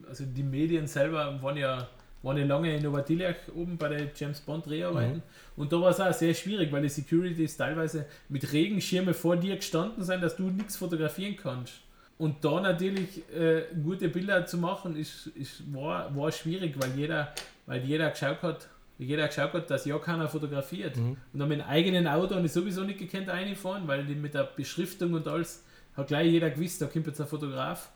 also 0.09 0.25
die 0.27 0.43
Medien 0.43 0.87
selber 0.87 1.39
waren 1.41 1.57
ja, 1.57 1.89
waren 2.25 2.39
ja 2.39 2.45
lange 2.45 2.75
in 2.75 2.83
Novatiliach 2.83 3.37
oben 3.55 3.77
bei 3.77 3.89
der 3.89 4.09
James 4.17 4.41
Bond 4.41 4.67
Dreharbeiten. 4.67 5.17
Mhm. 5.17 5.23
Und 5.57 5.73
da 5.73 5.81
war 5.81 5.91
es 5.91 6.01
auch 6.01 6.13
sehr 6.13 6.35
schwierig, 6.35 6.73
weil 6.73 6.83
die 6.83 6.89
Securities 6.89 7.57
teilweise 7.57 8.07
mit 8.29 8.53
Regenschirme 8.53 9.15
vor 9.15 9.37
dir 9.37 9.57
gestanden 9.57 10.03
sind, 10.03 10.23
dass 10.23 10.37
du 10.37 10.45
nichts 10.45 10.77
fotografieren 10.77 11.37
kannst. 11.37 11.75
Und 12.17 12.45
da 12.45 12.61
natürlich 12.61 13.23
äh, 13.35 13.65
gute 13.83 14.09
Bilder 14.09 14.47
zu 14.47 14.57
machen, 14.57 14.97
ist, 14.97 15.27
ist, 15.29 15.63
war, 15.73 16.15
war 16.17 16.33
schwierig, 16.33 16.75
weil 16.79 16.97
jeder, 16.97 17.35
weil 17.67 17.85
jeder 17.85 18.11
geschaut 18.11 18.43
hat, 18.43 18.69
jeder 18.99 19.27
geschaut 19.27 19.53
hat, 19.53 19.69
dass 19.69 19.85
ja 19.85 19.99
keiner 19.99 20.29
fotografiert. 20.29 20.97
Mhm. 20.97 21.17
Und 21.33 21.39
dann 21.39 21.49
mit 21.49 21.61
dem 21.61 21.67
eigenen 21.67 22.07
Auto 22.07 22.37
und 22.37 22.45
ich 22.45 22.53
sowieso 22.53 22.83
nicht 22.85 23.01
gekannt 23.01 23.29
reinfahren, 23.29 23.87
weil 23.87 24.05
die 24.05 24.15
mit 24.15 24.35
der 24.35 24.45
Beschriftung 24.45 25.13
und 25.13 25.29
alles 25.29 25.65
hat 25.97 26.07
gleich 26.07 26.31
jeder 26.31 26.51
gewusst, 26.51 26.81
da 26.81 26.87
kommt 26.87 27.07
jetzt 27.07 27.21
ein 27.21 27.27
Fotograf. 27.27 27.91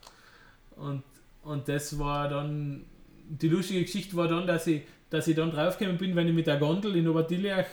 Und, 0.76 1.02
und 1.42 1.68
das 1.68 1.98
war 1.98 2.28
dann, 2.28 2.84
die 3.28 3.48
lustige 3.48 3.82
Geschichte 3.82 4.16
war 4.16 4.28
dann, 4.28 4.46
dass 4.46 4.66
ich, 4.66 4.82
dass 5.10 5.28
ich 5.28 5.36
dann 5.36 5.50
draufgekommen 5.50 5.98
bin, 5.98 6.16
wenn 6.16 6.28
ich 6.28 6.34
mit 6.34 6.46
der 6.46 6.56
Gondel 6.56 6.96
in 6.96 7.08
Obertiliach 7.08 7.66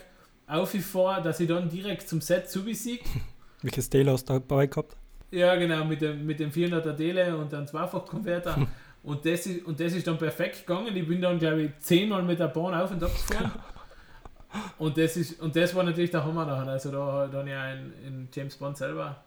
aufgefahre, 0.48 1.24
dass 1.24 1.40
ich 1.40 1.48
dann 1.48 1.70
direkt 1.70 2.08
zum 2.08 2.22
Set 2.22 2.50
zubesiegt. 2.50 3.06
Welches 3.62 3.90
Dele 3.90 4.12
hast 4.12 4.30
du 4.30 4.34
dabei 4.34 4.68
gehabt? 4.68 4.96
Ja, 5.32 5.56
genau, 5.56 5.84
mit 5.86 6.02
dem, 6.02 6.26
mit 6.26 6.40
dem 6.40 6.52
400er 6.52 6.94
Dele 6.94 7.36
und 7.38 7.54
einem 7.54 7.68
Zweifachkonverter. 7.68 8.68
Und 9.06 9.24
das, 9.24 9.46
ist, 9.46 9.68
und 9.68 9.80
das 9.80 9.94
ist 9.94 10.08
dann 10.08 10.18
perfekt 10.18 10.66
gegangen. 10.66 10.98
Ich 10.98 11.08
bin 11.08 11.22
dann, 11.22 11.38
glaube 11.38 11.62
ich, 11.62 11.78
zehnmal 11.78 12.24
mit 12.24 12.40
der 12.40 12.48
Bahn 12.48 12.74
auf 12.74 12.90
und 12.90 13.04
ab 13.04 13.12
gefahren. 13.14 13.52
und, 14.80 14.98
das 14.98 15.16
ist, 15.16 15.40
und 15.40 15.56
das 15.56 15.76
war 15.76 15.84
natürlich 15.84 16.10
der 16.10 16.26
Hammer 16.26 16.44
nachher. 16.44 16.72
Also 16.72 16.90
da, 16.90 17.28
da 17.28 17.38
habe 17.38 17.50
ich 17.50 17.56
einen, 17.56 17.94
einen 18.04 18.30
James 18.34 18.56
Bond 18.56 18.78
selber 18.78 19.24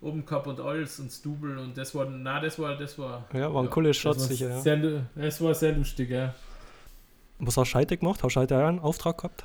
oben 0.00 0.24
gehabt 0.24 0.46
und 0.46 0.60
alles 0.60 0.98
und 0.98 1.10
Stubel 1.10 1.58
und 1.58 1.76
das 1.76 1.94
war, 1.94 2.06
na 2.06 2.40
das 2.40 2.58
war, 2.58 2.76
das 2.76 2.98
war. 2.98 3.26
Ja, 3.32 3.52
war 3.52 3.62
ein 3.62 3.66
ja, 3.66 3.70
cooles 3.70 3.96
Shot 3.96 4.20
sicher, 4.20 4.48
ja. 4.48 4.60
Sehr, 4.60 5.06
das 5.14 5.40
war 5.40 5.54
sehr 5.54 5.72
lustig, 5.72 6.10
ja. 6.10 6.34
Was 7.38 7.56
hast 7.56 7.72
du 7.72 7.78
heute 7.78 7.96
gemacht? 7.96 8.22
Hast 8.22 8.36
du 8.36 8.40
heute 8.40 8.64
einen 8.64 8.80
Auftrag 8.80 9.18
gehabt? 9.18 9.44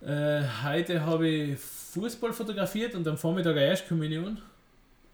Äh, 0.00 0.42
heute 0.64 1.04
habe 1.04 1.26
ich 1.26 1.58
Fußball 1.58 2.32
fotografiert 2.32 2.94
und 2.94 3.06
am 3.08 3.16
Vormittag 3.16 3.52
eine 3.52 3.66
Erstkommunion. 3.66 4.38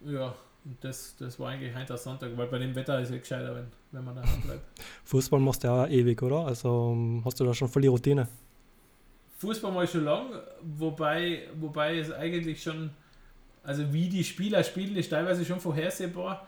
Ja, 0.05 0.35
und 0.65 0.77
das, 0.83 1.17
das 1.19 1.39
war 1.39 1.51
eigentlich 1.51 1.75
ein 1.75 1.87
Sonntag, 1.97 2.37
weil 2.37 2.47
bei 2.47 2.59
dem 2.59 2.75
Wetter 2.75 3.01
ist 3.01 3.11
es 3.11 3.21
gescheiter, 3.21 3.55
wenn, 3.55 3.67
wenn 3.93 4.05
man 4.05 4.17
da 4.17 4.23
bleibt. 4.45 4.63
Fußball 5.05 5.41
machst 5.41 5.65
du 5.65 5.69
ja 5.69 5.87
ewig, 5.87 6.23
oder? 6.23 6.47
Also 6.47 7.23
hast 7.25 7.41
du 7.41 7.45
da 7.45 7.55
schon 7.55 7.69
voll 7.69 7.83
die 7.83 7.89
Routine? 7.89 8.29
Fußball 9.39 9.85
ich 9.85 9.91
schon 9.91 10.05
lang, 10.05 10.27
wobei, 10.63 11.49
wobei 11.59 11.99
es 11.99 12.13
eigentlich 12.13 12.63
schon, 12.63 12.91
also 13.63 13.93
wie 13.93 14.09
die 14.09 14.25
Spieler 14.25 14.63
spielen, 14.65 14.97
ist 14.97 15.11
teilweise 15.11 15.45
schon 15.45 15.61
vorhersehbar. 15.61 16.47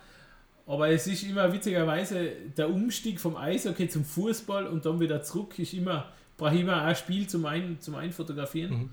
Aber 0.67 0.89
es 0.89 1.07
ist 1.07 1.23
immer 1.25 1.53
witzigerweise 1.53 2.33
der 2.57 2.71
Umstieg 2.71 3.21
vom 3.21 3.37
Eishockey 3.37 3.89
zum 3.89 4.05
Fußball 4.05 4.67
und 4.67 4.87
dann 4.87 4.99
wieder 4.99 5.23
zurück, 5.23 5.59
ist 5.59 5.75
immer, 5.75 6.07
brauche 6.37 6.55
ich 6.55 6.63
immer 6.63 6.83
ein 6.83 6.97
Spiel 6.97 7.27
zum, 7.27 7.45
ein, 7.45 7.79
zum 7.81 7.95
Einfotografieren. 7.97 8.73
Mhm. 8.73 8.91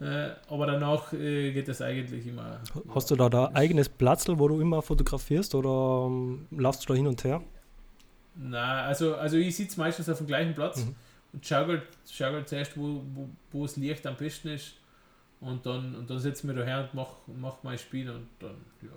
Äh, 0.00 0.30
aber 0.48 0.66
danach 0.66 1.12
äh, 1.12 1.52
geht 1.52 1.68
es 1.68 1.82
eigentlich 1.82 2.26
immer. 2.26 2.60
Hast 2.94 3.10
du 3.10 3.16
da 3.16 3.28
da 3.28 3.50
eigenes 3.54 3.88
Platzl, 3.88 4.38
wo 4.38 4.46
du 4.46 4.60
immer 4.60 4.82
fotografierst 4.82 5.54
oder 5.54 6.06
ähm, 6.06 6.46
laufst 6.50 6.84
du 6.84 6.88
da 6.88 6.94
hin 6.94 7.08
und 7.08 7.22
her? 7.24 7.42
Na, 8.36 8.84
also, 8.84 9.16
also 9.16 9.36
ich 9.36 9.56
sitze 9.56 9.78
meistens 9.78 10.08
auf 10.08 10.18
dem 10.18 10.28
gleichen 10.28 10.54
Platz 10.54 10.84
mhm. 10.84 10.94
und 11.32 11.44
schaue 11.44 11.66
halt, 11.66 12.48
zuerst, 12.48 12.76
wo, 12.76 13.02
wo, 13.14 13.28
wo 13.50 13.62
das 13.66 13.76
Licht 13.76 14.06
am 14.06 14.16
besten 14.16 14.48
ist. 14.48 14.76
Und 15.40 15.64
dann, 15.64 15.94
und 15.94 16.10
dann 16.10 16.18
setze 16.18 16.40
ich 16.40 16.44
mich 16.44 16.56
daher 16.56 16.82
und 16.82 16.94
mache 16.94 17.16
mach 17.26 17.62
mein 17.62 17.78
Spiel 17.78 18.10
und 18.10 18.28
dann, 18.40 18.56
ja, 18.82 18.90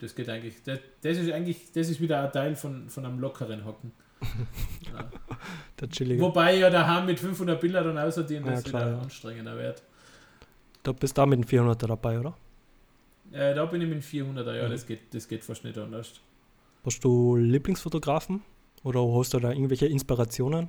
das 0.00 0.14
geht 0.14 0.28
eigentlich. 0.28 0.62
Das, 0.64 0.80
das 1.00 1.18
ist 1.18 1.30
eigentlich, 1.30 1.72
das 1.72 1.88
ist 1.88 2.00
wieder 2.00 2.22
ein 2.22 2.32
Teil 2.32 2.56
von, 2.56 2.88
von 2.88 3.04
einem 3.04 3.20
lockeren 3.20 3.64
Hocken. 3.64 3.92
ja. 4.92 6.20
Wobei 6.20 6.56
ja 6.56 6.68
daheim 6.68 7.06
mit 7.06 7.18
500 7.18 7.58
Bildern 7.60 7.84
dann 7.84 7.98
außerdem 7.98 8.44
das 8.44 8.64
ja, 8.64 8.70
klar, 8.70 8.82
wieder 8.82 8.96
ja. 8.96 9.02
anstrengender 9.02 9.56
wird. 9.56 9.82
Da 10.82 10.92
bist 10.92 11.16
du 11.16 11.22
da 11.22 11.26
mit 11.26 11.38
dem 11.38 11.44
400er 11.44 11.86
dabei, 11.86 12.18
oder? 12.18 12.34
Äh, 13.32 13.54
da 13.54 13.64
bin 13.66 13.80
ich 13.80 13.88
mit 13.88 14.02
dem 14.02 14.36
400er, 14.36 14.54
ja, 14.54 14.66
mhm. 14.66 14.72
das, 14.72 14.86
geht, 14.86 15.14
das 15.14 15.28
geht 15.28 15.44
fast 15.44 15.64
nicht 15.64 15.78
anders. 15.78 16.20
Hast 16.84 17.04
du 17.04 17.36
Lieblingsfotografen 17.36 18.42
oder 18.82 19.00
hast 19.14 19.34
du 19.34 19.38
da 19.38 19.50
irgendwelche 19.52 19.86
Inspirationen? 19.86 20.68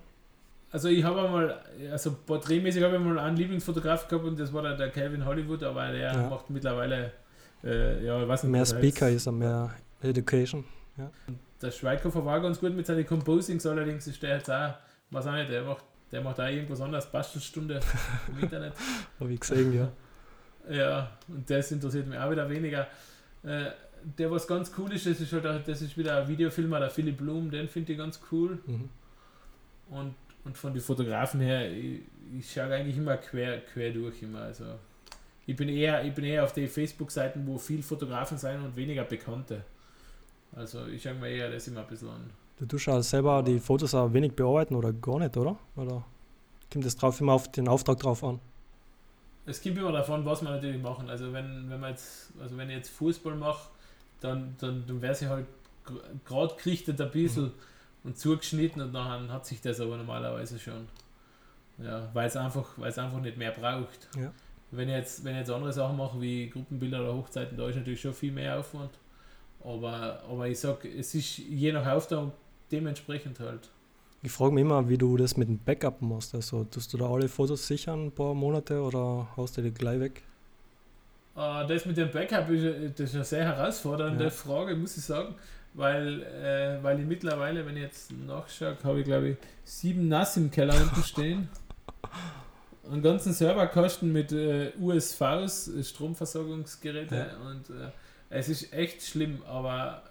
Also 0.72 0.88
ich 0.88 1.04
habe 1.04 1.22
einmal, 1.22 1.62
also 1.92 2.16
porträtmäßig 2.26 2.82
habe 2.84 2.96
ich 2.96 3.02
mal 3.02 3.20
einen 3.20 3.36
Lieblingsfotograf 3.36 4.08
gehabt 4.08 4.26
und 4.26 4.40
das 4.40 4.54
war 4.54 4.62
der, 4.62 4.78
der 4.78 4.90
Calvin 4.90 5.26
Hollywood, 5.26 5.64
aber 5.64 5.92
der 5.92 6.14
ja. 6.14 6.30
macht 6.30 6.50
mittlerweile, 6.50 7.12
äh, 7.64 8.06
ja, 8.06 8.22
ich 8.22 8.28
weiß 8.28 8.44
nicht. 8.44 8.52
Mehr 8.52 8.66
Speaker 8.66 9.10
ist 9.10 9.26
er, 9.26 9.34
mehr 9.34 9.72
Education. 10.02 10.64
Ja. 10.98 11.12
Der 11.62 11.72
Schweighofer 11.72 12.26
war 12.26 12.40
ganz 12.42 12.60
gut 12.60 12.74
mit 12.74 12.86
seinen 12.86 13.06
Composings, 13.06 13.66
allerdings 13.66 14.08
ist 14.08 14.24
der 14.24 14.38
jetzt 14.38 14.50
auch, 14.50 14.74
weiß 15.12 15.28
auch 15.28 15.34
nicht, 15.34 15.52
der 15.52 15.64
macht 15.64 15.84
der 16.12 16.22
macht 16.22 16.40
da 16.40 16.50
irgendwas 16.50 16.82
anderes, 16.82 17.06
Bastelstunde 17.06 17.80
im 18.28 18.44
Internet. 18.44 18.74
Habe 19.20 19.32
ich 19.32 19.40
gesehen, 19.40 19.74
ja. 19.74 19.92
Ja, 20.70 21.12
und 21.28 21.50
das 21.50 21.72
interessiert 21.72 22.08
mich 22.08 22.20
auch 22.20 22.30
wieder 22.30 22.50
weniger. 22.50 22.88
Äh, 23.44 23.72
der, 24.04 24.30
was 24.30 24.46
ganz 24.46 24.72
cool 24.78 24.92
ist, 24.94 25.06
das 25.06 25.20
ist, 25.20 25.32
halt, 25.32 25.68
das 25.68 25.82
ist 25.82 25.98
wieder 25.98 26.22
ein 26.22 26.28
Videofilmer, 26.28 26.80
der 26.80 26.90
Philipp 26.90 27.18
Blum, 27.18 27.50
den 27.50 27.68
finde 27.70 27.94
ich 27.94 27.98
ganz 27.98 28.20
cool. 28.32 28.60
Mhm. 28.66 28.90
Und, 29.90 30.16
und 30.44 30.58
von 30.58 30.74
den 30.74 30.82
Fotografen 30.82 31.40
her, 31.40 31.72
ich, 31.72 32.02
ich 32.38 32.52
schaue 32.52 32.74
eigentlich 32.74 32.98
immer 32.98 33.18
quer, 33.18 33.62
quer 33.62 33.92
durch 33.92 34.22
immer. 34.24 34.42
Also 34.42 34.66
ich 35.46 35.56
bin 35.56 35.70
eher, 35.70 36.04
ich 36.04 36.14
bin 36.14 36.24
eher 36.26 36.44
auf 36.44 36.54
den 36.54 36.68
Facebook-Seiten, 36.68 37.46
wo 37.46 37.58
viel 37.58 37.84
Fotografen 37.84 38.38
sein 38.38 38.64
und 38.64 38.76
weniger 38.76 39.04
Bekannte. 39.04 39.64
Also 40.56 40.88
ich 40.88 41.02
schaue 41.02 41.16
mir 41.16 41.30
eher 41.30 41.52
das 41.52 41.68
immer 41.68 41.82
ein 41.82 41.88
bisschen 41.88 42.10
an. 42.10 42.30
Du 42.58 42.66
tust 42.66 42.86
ja 42.86 43.02
selber 43.02 43.42
die 43.42 43.60
Fotos 43.60 43.96
auch 43.96 44.12
wenig 44.14 44.34
bearbeiten 44.34 44.76
oder 44.76 44.94
gar 44.94 45.20
nicht, 45.20 45.36
oder? 45.38 45.58
Oder 45.76 46.04
kommt 46.72 46.86
das 46.86 46.96
drauf 46.96 47.20
immer 47.20 47.34
auf 47.34 47.52
den 47.52 47.68
Auftrag 47.68 48.00
drauf 48.00 48.24
an? 48.24 48.40
Es 49.46 49.62
kommt 49.62 49.78
immer 49.78 49.92
davon, 49.92 50.26
was 50.26 50.42
wir 50.42 50.52
natürlich 50.52 50.82
machen. 50.82 51.10
Also 51.10 51.34
wenn, 51.34 51.70
wenn 51.70 51.80
man 51.80 51.92
jetzt, 51.92 52.32
also 52.40 52.58
wenn 52.58 52.70
ich 52.70 52.78
jetzt 52.78 52.90
Fußball 52.90 53.36
mache, 53.36 53.70
dann, 54.20 54.56
dann, 54.60 54.86
dann 54.86 55.02
wäre 55.02 55.14
es 55.14 55.22
halt 55.24 55.48
gerade 56.26 56.56
gerichtet 56.56 57.02
ein 57.02 57.12
bisschen 57.12 57.46
mhm. 57.46 57.54
Und 58.04 58.18
zugeschnitten 58.18 58.82
und 58.82 58.94
dann 58.94 59.32
hat 59.32 59.46
sich 59.46 59.62
das 59.62 59.80
aber 59.80 59.98
normalerweise 59.98 60.60
schon. 60.60 60.88
Ja, 61.78 62.10
weil 62.14 62.28
es 62.28 62.36
einfach, 62.36 62.78
einfach 62.78 63.22
nicht 63.22 63.38
mehr 63.38 63.52
braucht. 63.52 64.08
Ja. 64.16 64.32
Wenn 64.72 64.88
ich 64.88 64.96
jetzt, 64.96 65.24
wenn 65.24 65.34
ich 65.34 65.40
jetzt 65.40 65.50
andere 65.50 65.74
Sachen 65.74 65.98
mache 65.98 66.22
wie 66.22 66.50
Gruppenbilder 66.50 67.02
oder 67.02 67.16
Hochzeiten, 67.16 67.58
da 67.58 67.68
ist 67.68 67.76
natürlich 67.76 68.02
schon 68.02 68.14
viel 68.14 68.32
mehr 68.32 68.60
Aufwand. 68.60 68.92
Aber, 69.64 70.22
aber 70.30 70.48
ich 70.48 70.60
sag, 70.60 70.86
es 70.86 71.14
ist 71.14 71.38
je 71.38 71.72
nach 71.72 71.86
Auftrag 71.86 72.32
dementsprechend 72.72 73.40
halt. 73.40 73.70
Ich 74.24 74.32
frage 74.32 74.54
mich 74.54 74.62
immer, 74.62 74.88
wie 74.88 74.98
du 74.98 75.18
das 75.18 75.36
mit 75.36 75.48
dem 75.50 75.58
Backup 75.58 76.02
machst. 76.02 76.36
Also 76.36 76.64
tust 76.64 76.94
du 76.94 76.98
da 76.98 77.10
alle 77.10 77.28
Fotos 77.28 77.66
sichern 77.66 78.08
ein 78.08 78.12
paar 78.12 78.34
Monate 78.34 78.80
oder 78.82 79.28
haust 79.36 79.58
du 79.58 79.62
die 79.62 79.72
gleich 79.72 80.00
weg? 80.00 80.24
Uh, 81.36 81.66
das 81.68 81.86
mit 81.86 81.98
dem 81.98 82.12
Backup 82.12 82.50
ist, 82.50 83.00
das 83.00 83.10
ist 83.10 83.16
eine 83.16 83.24
sehr 83.24 83.46
herausfordernde 83.46 84.26
ja. 84.26 84.30
Frage, 84.30 84.76
muss 84.76 84.98
ich 84.98 85.04
sagen. 85.04 85.34
Weil, 85.74 86.24
äh, 86.24 86.84
weil 86.84 87.00
ich 87.00 87.06
mittlerweile, 87.06 87.66
wenn 87.66 87.78
ich 87.78 87.84
jetzt 87.84 88.12
nachschaue, 88.12 88.78
habe 88.84 89.00
ich 89.00 89.06
glaube 89.06 89.30
ich 89.30 89.38
sieben 89.64 90.10
NAS 90.10 90.36
im 90.38 90.52
Keller 90.52 90.76
unten 90.82 91.04
stehen. 91.04 91.50
Einen 92.92 93.02
ganzen 93.02 93.32
Serverkosten 93.32 94.12
mit 94.12 94.34
äh, 94.34 94.74
USVs, 94.80 95.72
Stromversorgungsgeräte 95.82 97.16
ja. 97.16 97.50
und 97.50 97.70
äh, 97.70 97.90
es 98.30 98.50
ist 98.50 98.74
echt 98.74 99.02
schlimm, 99.02 99.42
aber 99.48 100.04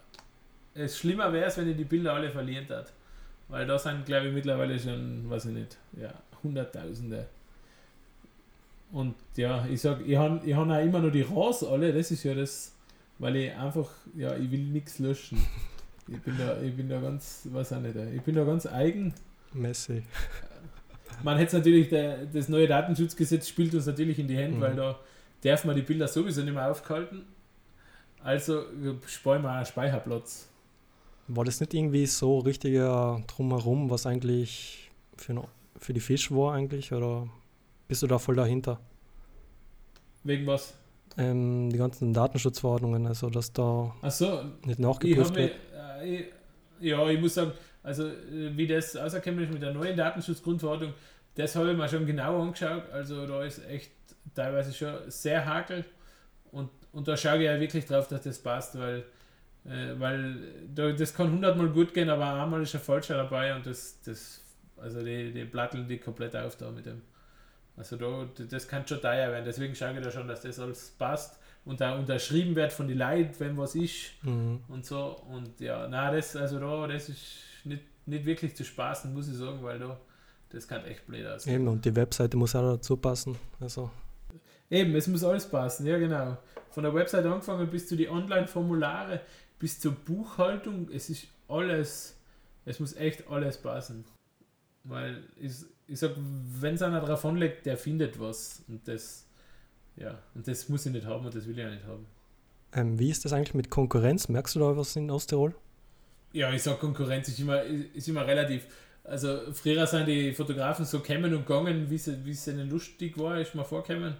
es 0.74 0.98
schlimmer 0.98 1.32
wäre 1.32 1.46
es, 1.46 1.56
wenn 1.58 1.68
ich 1.68 1.76
die 1.76 1.84
Bilder 1.84 2.14
alle 2.14 2.30
verlieren 2.30 2.68
hat. 2.68 2.92
Weil 3.48 3.66
da 3.66 3.78
sind, 3.78 4.06
glaube 4.06 4.28
ich, 4.28 4.34
mittlerweile 4.34 4.78
schon, 4.78 5.28
weiß 5.28 5.46
ich 5.46 5.52
nicht, 5.52 5.76
ja, 6.00 6.12
Hunderttausende. 6.42 7.26
Und 8.92 9.14
ja, 9.36 9.66
ich 9.66 9.80
sag, 9.80 10.06
ich 10.06 10.16
habe 10.16 10.40
ich 10.44 10.54
hab 10.54 10.68
auch 10.68 10.82
immer 10.82 11.00
nur 11.00 11.10
die 11.10 11.22
RAS 11.22 11.64
alle, 11.64 11.92
das 11.92 12.10
ist 12.10 12.22
ja 12.22 12.34
das, 12.34 12.72
weil 13.20 13.36
ich 13.36 13.54
einfach, 13.54 13.88
ja, 14.16 14.34
ich 14.36 14.50
will 14.50 14.64
nichts 14.64 14.98
löschen. 14.98 15.38
Ich 16.08 16.20
bin 16.22 16.36
da, 16.36 16.60
ich 16.60 16.74
bin 16.74 16.88
da 16.88 17.00
ganz, 17.00 17.46
was 17.52 17.72
auch 17.72 17.80
nicht, 17.80 17.94
ich 17.94 18.22
bin 18.22 18.34
da 18.34 18.44
ganz 18.44 18.66
eigen. 18.66 19.14
Messi. 19.52 20.02
Man 21.22 21.36
hätte 21.38 21.58
natürlich, 21.58 21.88
der, 21.88 22.26
das 22.26 22.48
neue 22.48 22.66
Datenschutzgesetz 22.66 23.46
spielt 23.46 23.74
uns 23.74 23.86
natürlich 23.86 24.18
in 24.18 24.26
die 24.26 24.36
Hände, 24.36 24.56
mhm. 24.56 24.60
weil 24.60 24.74
da 24.74 24.98
darf 25.42 25.64
man 25.64 25.76
die 25.76 25.82
Bilder 25.82 26.08
sowieso 26.08 26.42
nicht 26.42 26.54
mehr 26.54 26.68
aufhalten. 26.70 27.26
Also 28.22 28.64
sparen 29.06 29.42
wir 29.42 29.60
auch 29.60 29.66
Speicherplatz. 29.66 30.48
War 31.28 31.44
das 31.44 31.60
nicht 31.60 31.74
irgendwie 31.74 32.06
so 32.06 32.38
richtiger 32.38 33.22
Drumherum, 33.26 33.90
was 33.90 34.06
eigentlich 34.06 34.90
für, 35.16 35.46
für 35.78 35.92
die 35.92 36.00
Fisch 36.00 36.30
war 36.32 36.54
eigentlich? 36.54 36.92
Oder 36.92 37.28
bist 37.86 38.02
du 38.02 38.06
da 38.06 38.18
voll 38.18 38.34
dahinter? 38.34 38.80
Wegen 40.24 40.46
was? 40.46 40.74
Ähm, 41.18 41.70
die 41.70 41.78
ganzen 41.78 42.12
Datenschutzverordnungen, 42.14 43.06
also 43.06 43.30
dass 43.30 43.52
da 43.52 43.92
so, 44.08 44.44
nicht 44.64 44.78
nachgeprüft 44.78 45.34
wird. 45.34 45.52
Äh, 46.02 46.24
ja, 46.80 47.08
ich 47.08 47.20
muss 47.20 47.34
sagen, 47.34 47.52
also 47.82 48.06
äh, 48.06 48.56
wie 48.56 48.66
das 48.66 48.96
auserkennen 48.96 49.44
ist 49.44 49.52
mit 49.52 49.62
der 49.62 49.72
neuen 49.72 49.96
Datenschutzgrundverordnung, 49.96 50.94
das 51.34 51.56
habe 51.56 51.72
ich 51.72 51.76
mir 51.76 51.88
schon 51.88 52.06
genau 52.06 52.40
angeschaut. 52.42 52.84
Also 52.92 53.26
da 53.26 53.42
ist 53.42 53.66
echt 53.68 53.90
teilweise 54.34 54.72
schon 54.72 54.94
sehr 55.08 55.44
hakel 55.44 55.84
und, 56.52 56.70
und 56.92 57.08
da 57.08 57.16
schaue 57.16 57.38
ich 57.38 57.44
ja 57.44 57.58
wirklich 57.58 57.86
drauf, 57.86 58.06
dass 58.08 58.22
das 58.22 58.38
passt, 58.38 58.78
weil 58.78 59.04
äh, 59.64 59.98
weil 59.98 60.36
da, 60.74 60.90
das 60.92 61.14
kann 61.14 61.30
hundertmal 61.30 61.68
gut 61.68 61.92
gehen, 61.92 62.08
aber 62.08 62.42
einmal 62.42 62.62
ist 62.62 62.74
ein 62.74 62.80
Falscher 62.80 63.16
dabei 63.16 63.54
und 63.54 63.66
das, 63.66 64.00
das 64.02 64.40
also 64.76 65.04
die, 65.04 65.32
die 65.32 65.44
platteln 65.44 65.86
die 65.86 65.98
komplett 65.98 66.34
auf 66.34 66.56
da 66.56 66.70
mit 66.70 66.86
dem. 66.86 67.02
Also 67.80 67.96
da, 67.96 68.28
das 68.50 68.68
kann 68.68 68.86
schon 68.86 69.00
teuer 69.00 69.32
werden. 69.32 69.44
Deswegen 69.46 69.74
schaue 69.74 69.94
ich 69.94 70.04
da 70.04 70.10
schon, 70.10 70.28
dass 70.28 70.42
das 70.42 70.58
alles 70.58 70.94
passt 70.98 71.38
und 71.64 71.80
da 71.80 71.96
unterschrieben 71.96 72.54
wird 72.54 72.74
von 72.74 72.86
den 72.86 72.98
Leuten, 72.98 73.34
wenn 73.38 73.56
was 73.56 73.74
ist 73.74 74.22
mhm. 74.22 74.60
und 74.68 74.84
so. 74.84 75.16
Und 75.30 75.58
ja, 75.60 75.88
na 75.88 76.12
das, 76.12 76.36
also 76.36 76.60
da, 76.60 76.86
das 76.86 77.08
ist 77.08 77.24
nicht, 77.64 77.82
nicht 78.04 78.26
wirklich 78.26 78.54
zu 78.54 78.64
spaßen, 78.64 79.14
muss 79.14 79.28
ich 79.28 79.36
sagen, 79.36 79.62
weil 79.62 79.78
da, 79.78 79.98
das 80.50 80.68
kann 80.68 80.84
echt 80.84 81.06
blöd 81.06 81.26
aussehen. 81.26 81.54
Eben, 81.54 81.68
und 81.68 81.82
die 81.82 81.96
Webseite 81.96 82.36
muss 82.36 82.54
auch 82.54 82.74
dazu 82.74 82.98
passen. 82.98 83.38
Also. 83.58 83.90
Eben, 84.68 84.94
es 84.94 85.08
muss 85.08 85.24
alles 85.24 85.48
passen, 85.48 85.86
ja 85.86 85.96
genau. 85.96 86.36
Von 86.68 86.82
der 86.84 86.94
Webseite 86.94 87.32
angefangen 87.32 87.66
bis 87.70 87.88
zu 87.88 87.96
die 87.96 88.10
Online-Formulare, 88.10 89.22
bis 89.58 89.80
zur 89.80 89.92
Buchhaltung, 89.92 90.90
es 90.92 91.08
ist 91.08 91.28
alles, 91.48 92.14
es 92.66 92.78
muss 92.78 92.94
echt 92.94 93.26
alles 93.30 93.56
passen. 93.56 94.04
Weil 94.84 95.22
ich, 95.40 95.52
ich 95.86 95.98
sag, 95.98 96.12
wenn 96.16 96.74
es 96.74 96.82
einer 96.82 97.00
drauf 97.00 97.24
anlegt, 97.24 97.66
der 97.66 97.76
findet 97.76 98.18
was. 98.18 98.62
Und 98.68 98.86
das, 98.86 99.26
ja, 99.96 100.18
und 100.34 100.46
das 100.46 100.68
muss 100.68 100.86
ich 100.86 100.92
nicht 100.92 101.06
haben 101.06 101.24
und 101.24 101.34
das 101.34 101.46
will 101.46 101.52
ich 101.52 101.64
ja 101.64 101.70
nicht 101.70 101.84
haben. 101.84 102.06
Ähm, 102.72 102.98
wie 102.98 103.10
ist 103.10 103.24
das 103.24 103.32
eigentlich 103.32 103.54
mit 103.54 103.70
Konkurrenz? 103.70 104.28
Merkst 104.28 104.54
du 104.54 104.60
da 104.60 104.76
was 104.76 104.96
in 104.96 105.10
Osttirol? 105.10 105.54
Ja, 106.32 106.52
ich 106.52 106.62
sag 106.62 106.78
Konkurrenz 106.78 107.28
ist 107.28 107.40
immer, 107.40 107.62
ist 107.62 108.08
immer 108.08 108.26
relativ. 108.26 108.66
Also 109.02 109.52
früher 109.52 109.86
sind 109.86 110.06
die 110.06 110.32
Fotografen 110.32 110.84
so 110.84 111.00
kämen 111.00 111.34
und 111.34 111.46
gegangen, 111.46 111.90
wie 111.90 111.96
es 111.96 112.46
ihnen 112.46 112.70
lustig 112.70 113.18
war, 113.18 113.40
ist 113.40 113.54
mir 113.54 113.64
vorgekommen. 113.64 114.14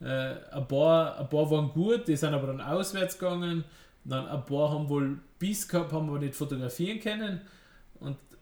Äh, 0.00 0.34
ein, 0.52 0.68
paar, 0.68 1.18
ein 1.18 1.28
paar 1.28 1.50
waren 1.50 1.70
gut, 1.70 2.06
die 2.06 2.16
sind 2.16 2.32
aber 2.32 2.46
dann 2.46 2.60
auswärts 2.60 3.18
gegangen 3.18 3.64
dann 4.04 4.26
ein 4.26 4.46
paar 4.46 4.70
haben 4.70 4.88
wohl 4.88 5.18
Biss 5.38 5.68
gehabt, 5.68 5.92
haben 5.92 6.08
aber 6.08 6.18
nicht 6.18 6.34
fotografieren 6.34 7.00
können. 7.00 7.40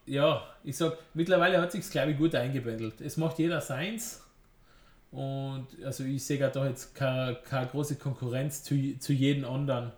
Ja, 0.08 0.42
ich 0.64 0.76
sag, 0.76 0.96
mittlerweile 1.14 1.60
hat 1.60 1.72
sich 1.72 1.88
glaube 1.90 2.12
ich, 2.12 2.18
gut 2.18 2.34
eingebändelt. 2.34 3.00
Es 3.00 3.16
macht 3.16 3.38
jeder 3.38 3.60
seins. 3.60 4.24
Und 5.10 5.66
also 5.84 6.04
ich 6.04 6.24
sehe 6.24 6.38
da 6.38 6.66
jetzt 6.66 6.94
keine, 6.94 7.38
keine 7.48 7.66
große 7.66 7.96
Konkurrenz 7.96 8.62
zu, 8.62 8.98
zu 8.98 9.12
jedem 9.12 9.44
anderen. 9.44 9.92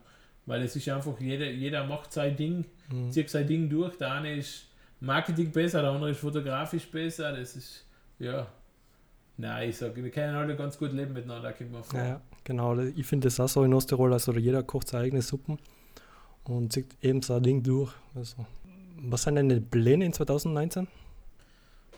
Weil 0.46 0.62
es 0.62 0.76
ist 0.76 0.88
einfach, 0.88 1.18
jeder, 1.20 1.50
jeder 1.50 1.84
macht 1.84 2.12
sein 2.12 2.36
Ding, 2.36 2.64
mhm. 2.90 3.10
zieht 3.10 3.30
sein 3.30 3.46
Ding 3.46 3.68
durch. 3.68 3.96
Der 3.98 4.12
eine 4.12 4.36
ist 4.36 4.66
Marketing 5.00 5.50
besser, 5.52 5.82
der 5.82 5.90
andere 5.90 6.10
ist 6.10 6.20
fotografisch 6.20 6.90
besser. 6.90 7.32
Das 7.32 7.56
ist, 7.56 7.84
ja. 8.18 8.46
Nein, 9.36 9.70
ich 9.70 9.78
sage, 9.78 10.02
wir 10.02 10.10
können 10.10 10.34
alle 10.34 10.54
ganz 10.54 10.78
gut 10.78 10.92
leben 10.92 11.14
miteinander, 11.14 11.52
kommt 11.52 11.72
man 11.72 11.82
vor. 11.82 11.98
Ja, 11.98 12.20
genau. 12.44 12.78
Ich 12.78 13.06
finde 13.06 13.26
das 13.26 13.40
auch 13.40 13.48
so 13.48 13.64
in 13.64 13.72
Osttirol, 13.72 14.12
also 14.12 14.32
jeder 14.34 14.62
kocht 14.62 14.88
seine 14.88 15.04
eigene 15.04 15.22
Suppen 15.22 15.58
und 16.44 16.72
zieht 16.72 16.94
eben 17.00 17.22
sein 17.22 17.42
Ding 17.42 17.62
durch. 17.62 17.92
Also, 18.14 18.44
was 19.02 19.22
sind 19.22 19.36
denn 19.36 19.48
die 19.48 19.60
Pläne 19.60 20.04
in 20.04 20.12
2019? 20.12 20.86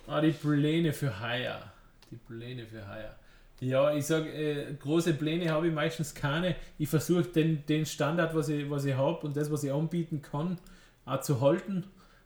Ah, 0.06 0.20
die 0.20 0.32
Pläne 0.32 0.92
für 0.92 1.20
heuer. 1.20 1.72
Die 2.10 2.16
Pläne 2.16 2.66
für 2.66 2.86
heuer. 2.88 3.14
Ja, 3.60 3.94
ich 3.94 4.06
sage, 4.06 4.28
äh, 4.28 4.74
große 4.74 5.14
Pläne 5.14 5.50
habe 5.50 5.68
ich 5.68 5.72
meistens 5.72 6.14
keine. 6.14 6.56
Ich 6.78 6.88
versuche 6.88 7.22
den, 7.22 7.64
den 7.66 7.86
Standard, 7.86 8.34
was 8.34 8.48
ich, 8.48 8.68
was 8.68 8.84
ich 8.84 8.94
habe 8.94 9.24
und 9.26 9.36
das, 9.36 9.50
was 9.52 9.62
ich 9.62 9.72
anbieten 9.72 10.20
kann, 10.20 10.58
auch 11.04 11.20
zu 11.20 11.40
halten, 11.40 11.84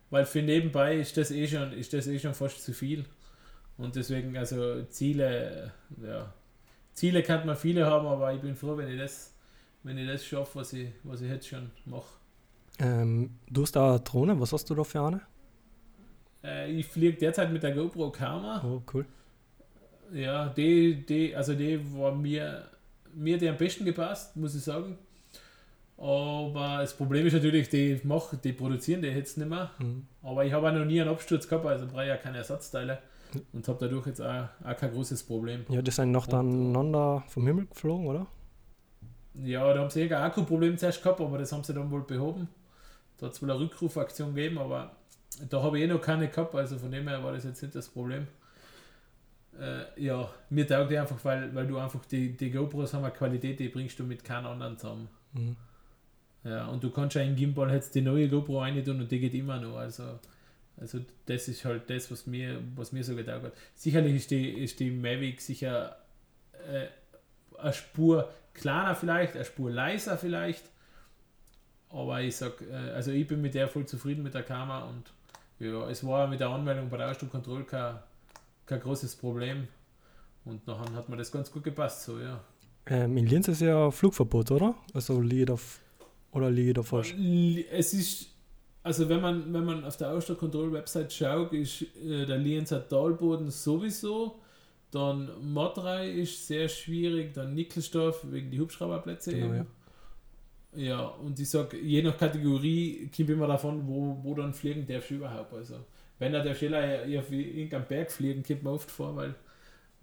weil 0.09 0.25
für 0.25 0.41
nebenbei 0.41 0.97
ist 0.97 1.15
das 1.15 1.29
eh 1.29 1.47
schon, 1.47 1.73
ist 1.73 1.93
das 1.93 2.07
eh 2.07 2.17
schon 2.17 2.33
fast 2.33 2.63
zu 2.63 2.73
viel. 2.73 3.05
Und 3.77 3.95
deswegen, 3.95 4.35
also 4.35 4.83
Ziele, 4.85 5.71
ja, 6.03 6.33
Ziele 6.93 7.21
kann 7.21 7.45
man 7.45 7.55
viele 7.55 7.85
haben, 7.85 8.07
aber 8.07 8.33
ich 8.33 8.41
bin 8.41 8.55
froh, 8.55 8.75
wenn 8.75 8.89
ich 8.89 8.97
das, 8.97 9.35
wenn 9.83 9.99
ich 9.99 10.07
das 10.07 10.25
schaffe, 10.25 10.59
was 10.59 10.73
ich, 10.73 10.89
was 11.03 11.21
ich 11.21 11.29
jetzt 11.29 11.47
schon 11.47 11.69
mache. 11.85 12.17
Ähm, 12.79 13.37
du 13.49 13.63
hast 13.63 13.75
da 13.75 13.91
eine 13.91 13.99
Drohne, 14.01 14.39
was 14.39 14.53
hast 14.53 14.69
du 14.69 14.75
da 14.75 14.83
für 14.83 15.01
eine? 15.01 15.21
Äh, 16.43 16.71
ich 16.71 16.85
fliege 16.85 17.17
derzeit 17.17 17.51
mit 17.51 17.63
der 17.63 17.73
GoPro 17.73 18.11
Karma. 18.11 18.63
Oh, 18.63 18.81
cool. 18.93 19.05
Ja, 20.13 20.49
die, 20.49 21.05
die, 21.05 21.35
also 21.35 21.53
die 21.53 21.79
war 21.97 22.13
mir, 22.13 22.65
mir 23.13 23.37
die 23.37 23.49
am 23.49 23.57
besten 23.57 23.83
gepasst, 23.83 24.35
muss 24.37 24.55
ich 24.55 24.63
sagen. 24.63 24.97
Aber 25.97 26.77
das 26.81 26.95
Problem 26.95 27.25
ist 27.25 27.33
natürlich, 27.33 27.69
die 27.69 27.99
machen, 28.03 28.39
die 28.43 28.53
produzieren 28.53 29.01
die 29.01 29.07
jetzt 29.07 29.37
nicht 29.37 29.49
mehr. 29.49 29.71
Mhm. 29.79 30.05
Aber 30.21 30.45
ich 30.45 30.53
habe 30.53 30.69
auch 30.69 30.73
noch 30.73 30.85
nie 30.85 31.01
einen 31.01 31.09
Absturz 31.09 31.47
gehabt, 31.47 31.65
also 31.65 31.87
brauche 31.87 32.03
ich 32.03 32.09
ja 32.09 32.17
keine 32.17 32.37
Ersatzteile 32.37 32.99
und 33.51 33.67
habe 33.67 33.79
dadurch 33.79 34.07
jetzt 34.07 34.21
auch, 34.21 34.47
auch, 34.63 34.77
kein 34.77 34.91
großes 34.91 35.23
Problem. 35.23 35.65
Ja, 35.69 35.81
die 35.81 35.91
sind 35.91 36.11
nacheinander 36.11 37.23
vom 37.27 37.47
Himmel 37.47 37.65
geflogen, 37.65 38.07
oder? 38.07 38.27
Ja, 39.33 39.73
da 39.73 39.81
haben 39.81 39.89
sie 39.89 40.01
eh 40.01 40.05
ein 40.05 40.21
Akku-Problem 40.21 40.77
zuerst 40.77 41.01
gehabt, 41.01 41.19
aber 41.19 41.37
das 41.37 41.51
haben 41.51 41.63
sie 41.63 41.73
dann 41.73 41.89
wohl 41.91 42.03
behoben. 42.03 42.47
Da 43.17 43.27
hat 43.27 43.33
es 43.33 43.41
wohl 43.41 43.49
eine 43.49 43.59
Rückrufaktion 43.59 44.35
gegeben, 44.35 44.57
aber 44.57 44.95
da 45.49 45.61
habe 45.61 45.77
ich 45.77 45.85
eh 45.85 45.87
noch 45.87 46.01
keine 46.01 46.27
gehabt, 46.27 46.55
also 46.55 46.77
von 46.77 46.91
dem 46.91 47.07
her 47.07 47.23
war 47.23 47.33
das 47.33 47.43
jetzt 47.43 47.61
nicht 47.61 47.75
das 47.75 47.89
Problem. 47.89 48.27
Äh, 49.59 50.03
ja, 50.03 50.29
mir 50.49 50.67
taugt 50.67 50.91
die 50.91 50.97
einfach, 50.97 51.17
weil, 51.23 51.53
weil 51.55 51.67
du 51.67 51.77
einfach 51.77 52.05
die, 52.05 52.37
die 52.37 52.51
GoPros 52.51 52.93
haben 52.93 53.03
eine 53.03 53.13
Qualität, 53.13 53.59
die 53.59 53.69
bringst 53.69 53.97
du 53.99 54.03
mit 54.03 54.23
keinem 54.23 54.47
anderen 54.47 54.77
zusammen. 54.77 55.09
Mhm. 55.33 55.55
Ja, 56.43 56.67
und 56.67 56.83
du 56.83 56.91
kannst 56.91 57.15
ja 57.15 57.23
in 57.23 57.35
Gimbal 57.35 57.73
jetzt 57.73 57.95
die 57.95 58.01
neue 58.01 58.29
GoPro 58.29 58.61
rein 58.61 58.83
tun 58.83 59.01
und 59.01 59.11
die 59.11 59.19
geht 59.19 59.33
immer 59.33 59.59
noch. 59.59 59.77
Also 59.77 60.19
also 60.79 60.99
das 61.25 61.47
ist 61.47 61.65
halt 61.65 61.89
das, 61.89 62.11
was 62.11 62.27
mir, 62.27 62.61
was 62.75 62.91
mir 62.91 63.03
so 63.03 63.15
gedacht 63.15 63.43
hat. 63.43 63.53
Sicherlich 63.73 64.15
ist 64.15 64.31
die, 64.31 64.49
ist 64.49 64.79
die 64.79 64.91
Mavic 64.91 65.41
sicher 65.41 65.97
äh, 66.53 66.87
eine 67.59 67.73
Spur 67.73 68.31
kleiner 68.53 68.95
vielleicht, 68.95 69.35
eine 69.35 69.45
Spur 69.45 69.71
leiser 69.71 70.17
vielleicht. 70.17 70.63
Aber 71.89 72.21
ich 72.21 72.35
sag, 72.35 72.61
äh, 72.61 72.91
also 72.91 73.11
ich 73.11 73.27
bin 73.27 73.41
mit 73.41 73.53
der 73.53 73.67
voll 73.67 73.85
zufrieden 73.85 74.23
mit 74.23 74.33
der 74.33 74.43
Kamera 74.43 74.85
und 74.85 75.11
ja, 75.59 75.89
es 75.89 76.05
war 76.05 76.27
mit 76.27 76.39
der 76.39 76.49
Anmeldung 76.49 76.89
bei 76.89 76.97
der 76.97 77.09
Ausstellung 77.09 77.65
kein, 77.65 77.95
kein 78.65 78.79
großes 78.79 79.15
Problem. 79.15 79.67
Und 80.45 80.65
nachher 80.67 80.93
hat 80.93 81.09
mir 81.09 81.17
das 81.17 81.31
ganz 81.31 81.51
gut 81.51 81.63
gepasst, 81.63 82.03
so 82.03 82.19
ja. 82.19 82.39
Ähm, 82.85 83.17
in 83.17 83.27
Linz 83.27 83.47
ist 83.47 83.61
ja 83.61 83.91
Flugverbot, 83.91 84.51
oder? 84.51 84.75
Also 84.93 85.19
Lied 85.21 85.51
auf 85.51 85.81
Oder 86.31 86.49
ich 86.49 86.73
da 86.73 86.83
falsch? 86.83 87.15
Es 87.71 87.93
ist, 87.93 88.27
also 88.83 89.09
wenn 89.09 89.21
man, 89.21 89.53
wenn 89.53 89.65
man 89.65 89.83
auf 89.83 89.97
der 89.97 90.11
Austria 90.11 90.35
Control 90.35 90.71
Website 90.71 91.11
schaut, 91.11 91.51
ist 91.53 91.81
äh, 91.81 92.25
der 92.25 92.37
Lienzer 92.37 92.87
Talboden 92.87 93.49
sowieso. 93.49 94.39
Dann 94.91 95.29
Modrei 95.41 96.09
ist 96.09 96.47
sehr 96.47 96.69
schwierig, 96.69 97.33
dann 97.33 97.53
Nickelsdorf 97.53 98.21
wegen 98.31 98.51
die 98.51 98.59
Hubschrauberplätze 98.59 99.31
Genau, 99.31 99.45
eben. 99.47 99.55
ja. 99.57 99.65
Ja, 100.75 101.05
und 101.07 101.39
ich 101.39 101.49
sag, 101.49 101.73
je 101.73 102.01
nach 102.01 102.17
Kategorie 102.17 103.09
kommt 103.15 103.29
immer 103.29 103.47
davon, 103.47 103.87
wo, 103.87 104.17
wo 104.21 104.35
dann 104.35 104.53
fliegen 104.53 104.85
darfst 104.85 105.09
du 105.09 105.15
überhaupt. 105.15 105.53
Also, 105.53 105.75
wenn 106.19 106.33
er 106.33 106.43
der 106.43 106.55
Schiller 106.55 107.03
auf 107.19 107.31
irgendeinen 107.31 107.85
Berg 107.85 108.11
fliegen, 108.11 108.43
kommt 108.43 108.63
man 108.63 108.73
oft 108.73 108.91
vor, 108.91 109.15
weil 109.15 109.35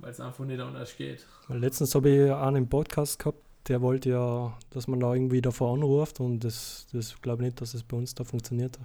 es 0.03 0.21
einfach 0.21 0.45
nicht 0.45 0.61
anders 0.61 0.97
geht. 0.97 1.27
Letztens 1.49 1.95
habe 1.95 2.11
ich 2.11 2.33
einen 2.33 2.57
im 2.57 2.69
Podcast 2.69 3.19
gehabt, 3.19 3.39
der 3.69 3.81
wollte 3.81 4.11
ja, 4.11 4.59
dass 4.71 4.89
man 4.89 5.01
da 5.01 5.15
irgendwie 5.15 5.41
davor 5.41 5.75
anruft 5.75 6.21
und 6.21 6.41
das, 6.41 6.87
das 6.93 7.21
glaube 7.21 7.43
ich 7.43 7.47
nicht, 7.47 7.61
dass 7.61 7.75
es 7.75 7.83
bei 7.83 7.97
uns 7.97 8.15
da 8.15 8.25
funktioniert. 8.25 8.79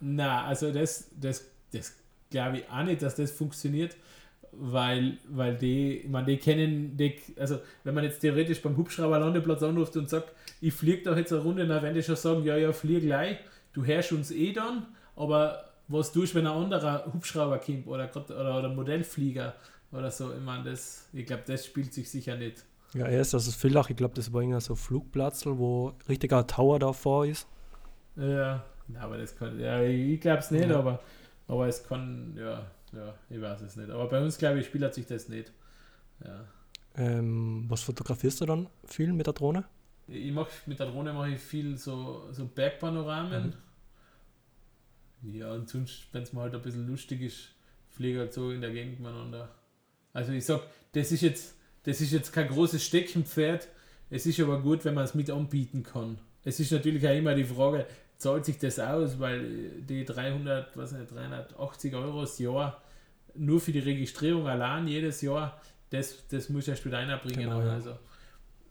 Na, 0.00 0.44
also 0.44 0.72
das, 0.72 1.10
das, 1.18 1.44
das 1.72 1.94
glaube 2.30 2.58
ich 2.58 2.70
auch 2.70 2.84
nicht, 2.84 3.02
dass 3.02 3.16
das 3.16 3.32
funktioniert, 3.32 3.96
weil, 4.52 5.18
weil 5.28 5.56
die, 5.56 6.04
meine, 6.08 6.26
die 6.26 6.36
kennen, 6.38 6.96
die, 6.96 7.16
also 7.38 7.58
wenn 7.84 7.94
man 7.94 8.04
jetzt 8.04 8.20
theoretisch 8.20 8.60
beim 8.62 8.76
Hubschrauber-Landeplatz 8.76 9.62
anruft 9.62 9.96
und 9.96 10.08
sagt, 10.08 10.32
ich 10.60 10.74
fliege 10.74 11.02
doch 11.04 11.16
jetzt 11.16 11.32
eine 11.32 11.42
Runde, 11.42 11.66
dann 11.66 11.82
werden 11.82 11.94
die 11.94 12.02
schon 12.02 12.16
sagen, 12.16 12.44
ja, 12.44 12.56
ja, 12.56 12.72
flieg 12.72 13.02
gleich, 13.02 13.38
du 13.72 13.84
hörst 13.84 14.12
uns 14.12 14.30
eh 14.30 14.52
dann, 14.52 14.86
aber 15.16 15.64
was 15.88 16.12
tust, 16.12 16.34
wenn 16.34 16.46
ein 16.46 16.52
anderer 16.52 17.10
Hubschrauber 17.12 17.58
kommt 17.58 17.86
oder, 17.86 18.10
oder, 18.14 18.58
oder 18.58 18.68
Modellflieger 18.68 19.54
oder 19.92 20.10
so, 20.10 20.32
ich 20.32 20.40
meine, 20.40 20.70
das, 20.70 21.08
ich 21.12 21.26
glaube, 21.26 21.42
das 21.46 21.66
spielt 21.66 21.92
sich 21.92 22.08
sicher 22.10 22.36
nicht. 22.36 22.64
Ja, 22.94 23.06
erst, 23.06 23.34
dass 23.34 23.46
es 23.46 23.54
Villach, 23.54 23.88
ich 23.90 23.96
glaube, 23.96 24.14
das 24.14 24.32
war 24.32 24.40
irgendein 24.40 24.60
so 24.60 24.74
Flugplatzl, 24.74 25.58
wo 25.58 25.92
richtig 26.08 26.32
ein 26.32 26.46
Tower 26.46 26.78
davor 26.78 27.24
ist. 27.26 27.46
Ja, 28.16 28.64
aber 29.00 29.18
das 29.18 29.36
kann, 29.36 29.58
ja, 29.60 29.80
ich 29.82 30.20
glaube 30.20 30.38
es 30.40 30.50
nicht, 30.50 30.68
Ja. 30.68 30.78
aber, 30.78 31.00
aber 31.46 31.68
es 31.68 31.84
kann, 31.86 32.34
ja, 32.36 32.66
ja, 32.92 33.14
ich 33.28 33.40
weiß 33.40 33.60
es 33.62 33.76
nicht. 33.76 33.90
Aber 33.90 34.08
bei 34.08 34.22
uns, 34.22 34.38
glaube 34.38 34.60
ich, 34.60 34.66
spielt 34.66 34.94
sich 34.94 35.06
das 35.06 35.28
nicht. 35.28 35.52
Ja. 36.24 36.44
Ähm, 36.96 37.64
was 37.68 37.82
fotografierst 37.82 38.40
du 38.40 38.46
dann 38.46 38.68
viel 38.84 39.12
mit 39.12 39.26
der 39.26 39.34
Drohne? 39.34 39.64
Ich 40.06 40.32
mache 40.32 40.50
mit 40.66 40.78
der 40.78 40.86
Drohne 40.86 41.12
mache 41.12 41.30
ich 41.30 41.40
viel 41.40 41.76
so, 41.76 42.28
so 42.32 42.46
Bergpanoramen. 42.46 43.54
Ja, 45.22 45.52
und 45.52 45.68
sonst, 45.68 46.08
wenn 46.12 46.22
es 46.22 46.32
mal 46.32 46.42
halt 46.42 46.54
ein 46.54 46.62
bisschen 46.62 46.88
lustig 46.88 47.20
ist, 47.20 47.54
fliege 47.90 48.20
halt 48.20 48.32
so 48.32 48.50
in 48.50 48.60
der 48.60 48.72
Gegend 48.72 49.00
miteinander. 49.00 49.54
Also 50.12 50.32
ich 50.32 50.44
sag, 50.44 50.62
das 50.92 51.12
ist 51.12 51.20
jetzt, 51.20 51.54
das 51.84 52.00
ist 52.00 52.12
jetzt 52.12 52.32
kein 52.32 52.48
großes 52.48 52.84
Steckenpferd. 52.84 53.68
Es 54.10 54.26
ist 54.26 54.40
aber 54.40 54.60
gut, 54.60 54.84
wenn 54.84 54.94
man 54.94 55.04
es 55.04 55.14
mit 55.14 55.30
anbieten 55.30 55.82
kann. 55.82 56.18
Es 56.44 56.58
ist 56.58 56.72
natürlich 56.72 57.06
auch 57.06 57.14
immer 57.14 57.34
die 57.34 57.44
Frage, 57.44 57.86
zahlt 58.16 58.44
sich 58.44 58.58
das 58.58 58.78
aus, 58.78 59.18
weil 59.18 59.82
die 59.82 60.04
300, 60.04 60.76
was 60.76 60.92
nicht, 60.92 61.10
380 61.10 61.94
Euro 61.94 62.22
das 62.22 62.38
Jahr 62.38 62.82
nur 63.34 63.60
für 63.60 63.72
die 63.72 63.78
Registrierung 63.78 64.46
allein 64.46 64.88
jedes 64.88 65.22
Jahr, 65.22 65.60
das, 65.90 66.26
das 66.28 66.48
muss 66.48 66.68
erst 66.68 66.84
wieder 66.84 66.98
einer 66.98 67.18
bringen. 67.18 67.44
Genau, 67.44 67.60
ja. 67.60 67.74
Also 67.74 67.96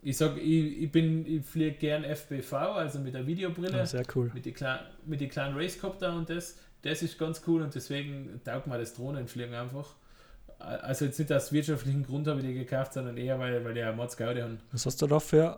ich 0.01 0.17
sag, 0.17 0.37
ich, 0.37 0.83
ich 0.83 0.91
bin, 0.91 1.25
ich 1.25 1.45
fliege 1.45 1.77
gern 1.77 2.03
FPV, 2.03 2.53
also 2.53 2.99
mit 2.99 3.13
der 3.13 3.25
Videobrille 3.25 3.77
Ja, 3.77 3.85
sehr 3.85 4.03
cool. 4.15 4.31
mit 4.33 4.45
den 4.45 4.53
kleinen, 4.53 4.81
mit 5.05 5.21
den 5.21 5.29
kleinen 5.29 5.57
Racecopter 5.57 6.13
und 6.15 6.29
das, 6.29 6.57
das 6.81 7.01
ist 7.01 7.17
ganz 7.17 7.41
cool 7.47 7.61
und 7.61 7.75
deswegen 7.75 8.39
taugt 8.45 8.67
mir 8.67 8.77
das 8.77 8.93
Drohnenfliegen 8.93 9.53
einfach. 9.53 9.95
Also 10.59 11.05
jetzt 11.05 11.17
nicht 11.19 11.31
aus 11.31 11.51
wirtschaftlichen 11.51 12.03
Grund 12.03 12.27
habe 12.27 12.39
ich 12.41 12.45
die 12.45 12.53
gekauft, 12.53 12.93
sondern 12.93 13.17
eher, 13.17 13.39
weil, 13.39 13.63
weil 13.63 13.73
die 13.73 13.79
ja 13.79 13.91
Mods 13.93 14.17
Gaudi 14.17 14.41
haben. 14.41 14.59
Was 14.71 14.85
hast 14.85 15.01
du 15.01 15.07
da 15.07 15.19
für, 15.19 15.55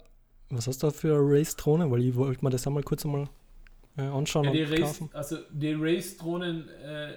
was 0.49 0.67
hast 0.67 0.83
du 0.83 0.87
da 0.87 0.93
für 0.93 1.15
eine 1.15 1.23
Race-Drohne? 1.23 1.89
Weil 1.89 2.03
ich 2.03 2.15
wollte 2.15 2.43
mir 2.45 2.51
das 2.51 2.65
einmal 2.67 2.83
kurz 2.83 3.03
einmal 3.05 3.27
äh, 3.97 4.03
anschauen 4.03 4.45
Ja, 4.45 4.51
die 4.51 4.63
und 4.63 4.71
Race, 4.71 4.81
kaufen. 4.81 5.09
also 5.13 5.37
die 5.49 5.73
Race-Drohnen, 5.73 6.69
äh, 6.69 7.13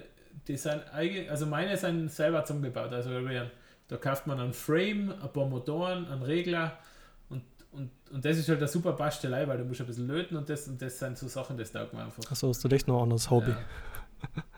die 0.47 0.57
sind 0.57 0.81
eigen, 0.93 1.29
also 1.29 1.45
meine 1.45 1.77
sind 1.77 2.11
selber 2.11 2.43
zusammengebaut. 2.43 2.91
Also 2.91 3.09
da 3.87 3.97
kauft 3.97 4.25
man 4.27 4.39
einen 4.39 4.53
Frame, 4.53 5.13
ein 5.21 5.31
paar 5.31 5.45
Motoren, 5.45 6.07
einen 6.07 6.23
Regler 6.23 6.77
und, 7.29 7.43
und, 7.71 7.91
und 8.11 8.25
das 8.25 8.37
ist 8.37 8.49
halt 8.49 8.57
eine 8.59 8.67
super 8.67 8.93
Bastelei, 8.93 9.47
weil 9.47 9.59
du 9.59 9.63
musst 9.65 9.79
ein 9.81 9.87
bisschen 9.87 10.07
löten 10.07 10.35
und 10.37 10.49
das 10.49 10.67
und 10.67 10.81
das 10.81 10.97
sind 10.97 11.17
so 11.17 11.27
Sachen, 11.27 11.55
das 11.57 11.71
taugt 11.71 11.93
mir 11.93 12.03
einfach. 12.03 12.23
Achso, 12.31 12.49
hast 12.49 12.63
du 12.63 12.67
echt 12.69 12.87
noch 12.87 12.97
ein 12.97 13.03
anderes 13.03 13.29
Hobby? 13.29 13.51
Ja, 13.51 13.57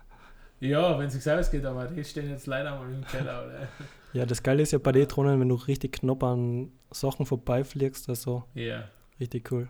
ja 0.59 0.97
wenn 0.97 1.07
es 1.07 1.13
sich 1.13 1.31
ausgeht, 1.31 1.65
aber 1.65 1.85
die 1.87 2.03
stehen 2.03 2.29
jetzt 2.29 2.47
leider 2.47 2.75
mal 2.77 2.91
im 2.91 3.05
Keller. 3.05 3.45
Oder? 3.45 3.67
Ja, 4.13 4.25
das 4.25 4.41
Geile 4.41 4.63
ist 4.63 4.71
ja 4.71 4.79
bei 4.79 4.93
den 4.93 5.07
Drohnen, 5.07 5.39
wenn 5.39 5.49
du 5.49 5.55
richtig 5.55 5.91
knapp 5.93 6.23
an 6.23 6.71
Sachen 6.91 7.25
vorbeifliegst, 7.25 8.07
also 8.09 8.45
Ja. 8.55 8.85
richtig 9.19 9.51
cool. 9.51 9.67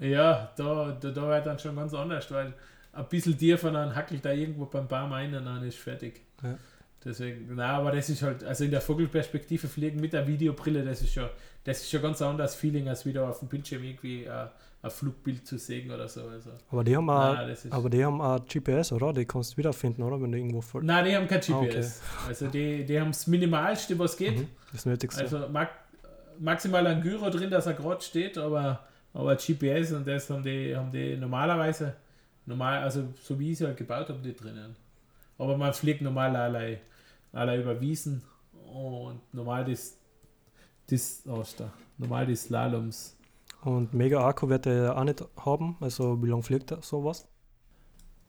Ja, 0.00 0.50
da, 0.56 0.92
da, 0.98 1.10
da 1.10 1.28
wird 1.28 1.46
dann 1.46 1.58
schon 1.58 1.76
ganz 1.76 1.92
anders, 1.92 2.30
weil 2.30 2.54
ein 2.92 3.08
bisschen 3.08 3.36
tiefer 3.36 3.70
dann 3.70 3.94
hackelt 3.94 4.24
da 4.24 4.32
irgendwo 4.32 4.66
beim 4.66 4.86
Baum 4.88 5.12
ein 5.12 5.34
und 5.34 5.44
dann 5.44 5.62
ist 5.64 5.76
fertig. 5.76 6.22
Ja. 6.42 6.56
Deswegen, 7.04 7.54
na, 7.54 7.78
aber 7.78 7.92
das 7.92 8.08
ist 8.08 8.22
halt, 8.22 8.44
also 8.44 8.64
in 8.64 8.70
der 8.70 8.80
Vogelperspektive 8.80 9.66
fliegen 9.66 10.00
mit 10.00 10.12
der 10.12 10.26
Videobrille, 10.26 10.84
das 10.84 11.02
ist 11.02 11.12
schon, 11.12 11.28
das 11.64 11.78
ist 11.80 11.90
schon 11.90 12.00
ganz 12.02 12.22
anderes 12.22 12.54
Feeling, 12.54 12.88
als 12.88 13.04
wieder 13.04 13.28
auf 13.28 13.40
dem 13.40 13.48
Bildschirm 13.48 13.82
irgendwie 13.82 14.24
äh, 14.24 14.46
ein 14.82 14.90
Flugbild 14.90 15.46
zu 15.46 15.58
sehen 15.58 15.90
oder 15.90 16.08
so. 16.08 16.22
Also, 16.28 16.50
Aber 16.70 16.84
die 16.84 16.96
haben 16.96 17.08
auch, 17.10 17.34
nein, 17.34 17.56
aber 17.70 17.90
die 17.90 18.04
haben 18.04 18.20
auch 18.20 18.44
GPS, 18.46 18.92
oder? 18.92 19.12
Die 19.12 19.24
kannst 19.24 19.52
du 19.52 19.56
wiederfinden, 19.58 20.02
oder? 20.02 20.20
Wenn 20.20 20.30
du 20.30 20.38
irgendwo 20.38 20.60
voll. 20.60 20.84
nein, 20.84 21.04
die 21.04 21.16
haben 21.16 21.26
kein 21.26 21.40
Ah, 21.50 21.58
okay. 21.58 21.68
GPS. 21.70 22.00
Also 22.28 22.46
die, 22.48 22.84
die 22.84 23.00
haben 23.00 23.10
das 23.10 23.26
Minimalste, 23.26 23.98
was 23.98 24.16
geht. 24.16 24.38
Mhm, 24.38 24.48
das 24.72 24.86
Nötigste. 24.86 25.22
Also 25.22 25.48
mag, 25.48 25.70
maximal 26.38 26.86
ein 26.86 27.00
Gyro 27.00 27.30
drin, 27.30 27.50
dass 27.50 27.66
er 27.66 27.74
gerade 27.74 28.00
steht, 28.00 28.38
aber, 28.38 28.80
aber 29.12 29.36
GPS 29.36 29.92
und 29.92 30.06
das 30.06 30.28
haben 30.30 30.42
die, 30.42 30.76
haben 30.76 30.90
die 30.90 31.16
normalerweise, 31.16 31.94
normal, 32.46 32.82
also 32.82 33.04
so 33.22 33.38
wie 33.38 33.52
ich 33.52 33.58
sie 33.58 33.66
halt 33.66 33.76
gebaut 33.76 34.08
habe, 34.08 34.18
die 34.20 34.34
drinnen. 34.34 34.74
Aber 35.38 35.56
man 35.56 35.72
fliegt 35.72 36.02
normal 36.02 36.34
alle, 36.36 36.78
alle 37.32 37.60
über 37.60 37.80
Wiesen 37.80 38.22
und 38.66 39.20
normal 39.34 39.64
das, 39.64 39.98
das, 40.88 41.22
oh, 41.26 41.40
ist 41.42 41.60
da, 41.60 41.72
normal 41.98 42.26
die 42.26 42.36
Slaloms. 42.36 43.16
Und 43.62 43.94
Mega 43.94 44.26
Akku 44.26 44.48
wird 44.48 44.66
er 44.66 44.96
auch 44.98 45.04
nicht 45.04 45.24
haben. 45.36 45.76
Also 45.80 46.22
wie 46.22 46.28
lange 46.28 46.42
fliegt 46.42 46.70
er 46.72 46.82
sowas? 46.82 47.28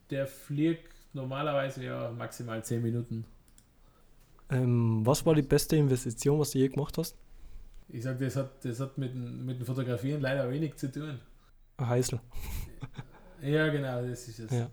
Der 0.09 0.27
fliegt 0.27 0.93
normalerweise 1.13 1.83
ja 1.83 2.09
maximal 2.11 2.63
10 2.63 2.81
Minuten. 2.81 3.25
Ähm, 4.49 5.05
was 5.05 5.25
war 5.25 5.35
die 5.35 5.41
beste 5.41 5.75
Investition, 5.75 6.39
was 6.39 6.51
du 6.51 6.59
je 6.59 6.69
gemacht 6.69 6.97
hast? 6.97 7.17
Ich 7.89 8.03
sag, 8.03 8.19
das 8.19 8.35
hat, 8.35 8.65
das 8.65 8.79
hat 8.79 8.97
mit, 8.97 9.13
dem- 9.13 9.45
mit 9.45 9.59
dem 9.59 9.65
Fotografieren 9.65 10.21
leider 10.21 10.49
wenig 10.49 10.75
zu 10.75 10.91
tun. 10.91 11.19
Ein 11.77 11.87
Heißel. 11.87 12.19
Ja, 13.41 13.67
genau, 13.69 14.01
das 14.07 14.27
ist 14.27 14.39
es. 14.39 14.51
Ja. 14.51 14.69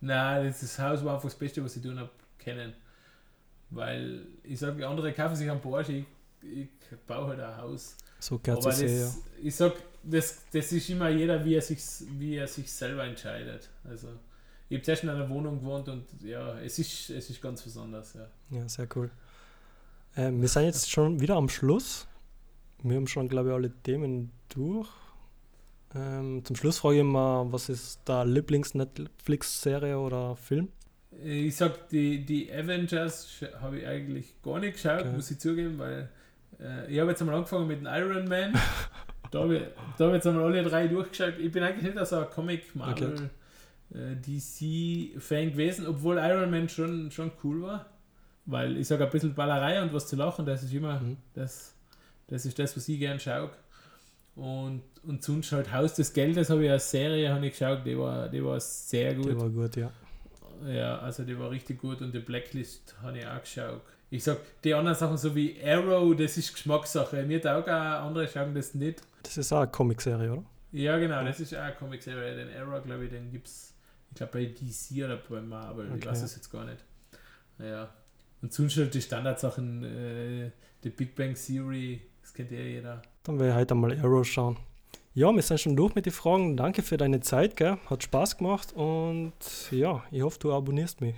Nein, 0.00 0.46
das, 0.46 0.60
das 0.60 0.78
Haus 0.78 1.04
war 1.04 1.14
einfach 1.14 1.28
das 1.28 1.38
Beste, 1.38 1.62
was 1.64 1.76
ich 1.76 1.82
tun 1.82 1.98
habe 1.98 2.10
können. 2.38 2.74
Weil 3.70 4.26
ich 4.42 4.58
sage, 4.58 4.86
andere 4.86 5.12
kaufen 5.12 5.36
sich 5.36 5.50
einen 5.50 5.60
Porsche, 5.60 5.92
ich, 5.92 6.06
ich 6.42 6.68
baue 7.06 7.28
halt 7.28 7.40
ein 7.40 7.56
Haus. 7.56 7.96
So 8.18 8.38
gehört 8.38 8.66
es 8.66 8.78
sehr, 8.78 8.90
ja. 8.90 9.14
ich 9.42 9.54
sag, 9.54 9.74
das, 10.02 10.44
das 10.52 10.72
ist 10.72 10.90
immer 10.90 11.08
jeder, 11.08 11.44
wie 11.44 11.54
er 11.54 11.62
sich, 11.62 11.80
wie 12.18 12.36
er 12.36 12.46
sich 12.46 12.70
selber 12.70 13.04
entscheidet. 13.04 13.68
Also 13.84 14.08
ich 14.68 14.76
habe 14.76 14.84
zuerst 14.84 15.02
in 15.04 15.08
einer 15.08 15.28
Wohnung 15.28 15.60
gewohnt 15.60 15.88
und 15.88 16.04
ja, 16.22 16.58
es 16.60 16.78
ist, 16.78 17.10
es 17.10 17.30
ist 17.30 17.40
ganz 17.40 17.62
besonders. 17.62 18.14
Ja. 18.14 18.28
Ja, 18.50 18.68
sehr 18.68 18.88
cool. 18.94 19.10
Ähm, 20.16 20.40
wir 20.40 20.48
sind 20.48 20.64
jetzt 20.64 20.90
schon 20.90 21.20
wieder 21.20 21.36
am 21.36 21.48
Schluss. 21.48 22.06
Wir 22.82 22.96
haben 22.96 23.06
schon, 23.06 23.28
glaube 23.28 23.50
ich, 23.50 23.54
alle 23.54 23.70
Themen 23.82 24.32
durch. 24.48 24.88
Ähm, 25.94 26.44
zum 26.44 26.56
Schluss 26.56 26.78
frage 26.78 26.98
ich 26.98 27.04
mal, 27.04 27.50
was 27.52 27.68
ist 27.68 28.00
da 28.04 28.22
Lieblings-Netflix-Serie 28.22 29.98
oder 29.98 30.36
Film? 30.36 30.68
Ich 31.24 31.56
sag, 31.56 31.88
die, 31.88 32.24
die 32.24 32.52
Avengers 32.52 33.28
habe 33.60 33.80
ich 33.80 33.86
eigentlich 33.86 34.40
gar 34.42 34.58
nicht 34.60 34.74
geschaut, 34.74 35.00
Okay. 35.00 35.12
muss 35.12 35.30
ich 35.30 35.38
zugeben, 35.40 35.78
weil 35.78 36.08
äh, 36.60 36.92
ich 36.92 37.00
habe 37.00 37.10
jetzt 37.10 37.20
einmal 37.20 37.36
angefangen 37.36 37.66
mit 37.66 37.80
dem 37.80 37.86
Iron 37.86 38.28
Man. 38.28 38.52
da 39.30 39.40
habe 39.40 39.56
ich, 39.56 39.62
da 39.98 40.04
hab 40.04 40.10
ich 40.10 40.14
jetzt 40.16 40.26
einmal 40.28 40.44
alle 40.44 40.62
drei 40.62 40.86
durchgeschaut. 40.86 41.34
Ich 41.38 41.50
bin 41.50 41.62
eigentlich 41.62 41.92
nicht 41.94 42.06
so 42.06 42.16
ein 42.18 42.30
Comic 42.30 42.74
Marvel 42.76 43.28
äh, 43.92 44.14
DC-Fan 44.16 45.50
gewesen, 45.52 45.86
obwohl 45.86 46.16
Iron 46.18 46.50
Man 46.50 46.68
schon, 46.68 47.10
schon 47.10 47.32
cool 47.42 47.62
war. 47.62 47.86
Weil 48.46 48.76
ich 48.78 48.86
sage, 48.88 49.04
ein 49.04 49.10
bisschen 49.10 49.34
Ballerei 49.34 49.82
und 49.82 49.92
was 49.92 50.06
zu 50.08 50.16
lachen, 50.16 50.46
das 50.46 50.62
ist 50.62 50.72
immer, 50.72 51.00
Mhm. 51.00 51.16
das, 51.34 51.74
das 52.28 52.46
ist 52.46 52.58
das, 52.58 52.76
was 52.76 52.88
ich 52.88 52.98
gern 52.98 53.18
schaue. 53.20 53.50
Und, 54.36 54.82
und 55.02 55.22
sonst 55.22 55.52
halt 55.52 55.72
Haus 55.72 55.94
des 55.94 56.12
Geldes 56.12 56.50
habe 56.50 56.64
ich 56.64 56.70
als 56.70 56.90
Serie 56.90 57.32
habe 57.34 57.44
ich 57.46 57.52
geschaut, 57.58 57.84
die 57.84 57.98
war, 57.98 58.28
die 58.28 58.42
war 58.42 58.58
sehr 58.60 59.14
gut. 59.14 59.26
Die 59.26 59.36
war 59.38 59.48
gut, 59.50 59.76
ja. 59.76 59.90
Ja, 60.66 60.98
also 60.98 61.24
die 61.24 61.38
war 61.38 61.50
richtig 61.50 61.78
gut 61.80 62.00
und 62.02 62.12
die 62.14 62.18
Blacklist 62.20 62.94
habe 63.02 63.18
ich 63.18 63.26
auch 63.26 63.40
geschaut. 63.40 63.80
Ich 64.10 64.24
sag, 64.24 64.38
die 64.62 64.74
anderen 64.74 64.96
Sachen 64.96 65.16
so 65.16 65.34
wie 65.34 65.56
Arrow, 65.64 66.16
das 66.16 66.36
ist 66.36 66.52
Geschmackssache. 66.52 67.22
Mir 67.22 67.40
taugt 67.40 67.68
auch 67.68 67.72
andere 67.72 68.26
schauen 68.26 68.54
das 68.54 68.74
nicht. 68.74 69.02
Das 69.22 69.36
ist 69.38 69.52
auch 69.52 69.60
eine 69.60 69.70
Comic-Serie, 69.70 70.32
oder? 70.32 70.44
Ja, 70.72 70.98
genau, 70.98 71.24
das 71.24 71.40
ist 71.40 71.54
auch 71.54 71.60
eine 71.60 71.74
Comic-Serie. 71.74 72.34
Den 72.36 72.56
Arrow, 72.56 72.82
glaube 72.84 73.04
ich, 73.04 73.10
den 73.10 73.30
gibt 73.30 73.46
es, 73.46 73.74
ich 74.10 74.16
glaube, 74.16 74.32
bei 74.32 74.46
DC 74.46 75.04
oder 75.04 75.16
bei 75.16 75.40
Marvel. 75.40 75.86
ich 75.86 75.92
Okay, 75.94 76.08
weiß 76.08 76.18
ja. 76.20 76.24
es 76.24 76.36
jetzt 76.36 76.50
gar 76.50 76.64
nicht. 76.64 76.84
Ja. 77.58 77.88
Und 78.42 78.52
sonst 78.52 78.76
halt 78.78 78.94
die 78.94 79.02
Standardsachen, 79.02 79.84
äh, 79.84 80.50
die 80.82 80.90
Big 80.90 81.14
Bang 81.14 81.34
Theory, 81.34 82.00
das 82.22 82.32
kennt 82.32 82.50
ja 82.50 82.60
jeder. 82.60 83.02
Dann 83.22 83.38
werde 83.38 83.52
ich 83.52 83.58
heute 83.58 83.74
mal 83.74 83.98
Arrow 84.00 84.24
schauen. 84.24 84.56
Ja, 85.14 85.32
wir 85.34 85.42
sind 85.42 85.60
schon 85.60 85.76
durch 85.76 85.94
mit 85.94 86.06
den 86.06 86.12
Fragen. 86.12 86.56
Danke 86.56 86.82
für 86.82 86.96
deine 86.96 87.20
Zeit, 87.20 87.56
gell? 87.56 87.78
Hat 87.86 88.02
Spaß 88.02 88.38
gemacht 88.38 88.72
und 88.74 89.32
ja, 89.72 90.04
ich 90.10 90.22
hoffe, 90.22 90.38
du 90.38 90.52
abonnierst 90.52 91.00
mich. 91.00 91.14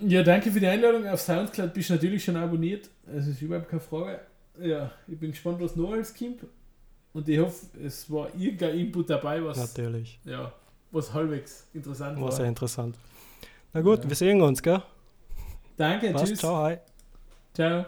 Ja, 0.00 0.22
danke 0.24 0.50
für 0.50 0.58
die 0.58 0.66
Einladung. 0.66 1.06
Auf 1.06 1.20
Soundcloud 1.20 1.72
bist 1.74 1.90
du 1.90 1.94
natürlich 1.94 2.24
schon 2.24 2.36
abonniert. 2.36 2.90
Das 3.06 3.26
ist 3.28 3.40
überhaupt 3.40 3.68
keine 3.68 3.80
Frage. 3.80 4.20
Ja, 4.60 4.90
ich 5.06 5.18
bin 5.18 5.30
gespannt, 5.30 5.60
was 5.60 5.76
noch 5.76 5.92
alles 5.92 6.12
kommt. 6.12 6.40
Und 7.12 7.28
ich 7.28 7.38
hoffe, 7.38 7.66
es 7.84 8.10
war 8.10 8.28
irgendein 8.36 8.78
Input 8.78 9.08
dabei, 9.10 9.44
was, 9.44 9.58
Natürlich. 9.58 10.18
ja, 10.24 10.52
was 10.90 11.12
halbwegs 11.14 11.68
interessant 11.74 12.16
War 12.16 12.24
war. 12.24 12.32
sehr 12.32 12.46
interessant. 12.46 12.96
Na 13.72 13.80
gut, 13.80 14.02
Ja. 14.02 14.08
wir 14.08 14.16
sehen 14.16 14.40
uns, 14.42 14.60
gell? 14.62 14.82
Danke, 15.76 16.10
Passt, 16.10 16.26
tschüss. 16.26 16.38
ciao, 16.40 16.56
hi. 16.64 16.78
Ciao. 17.54 17.84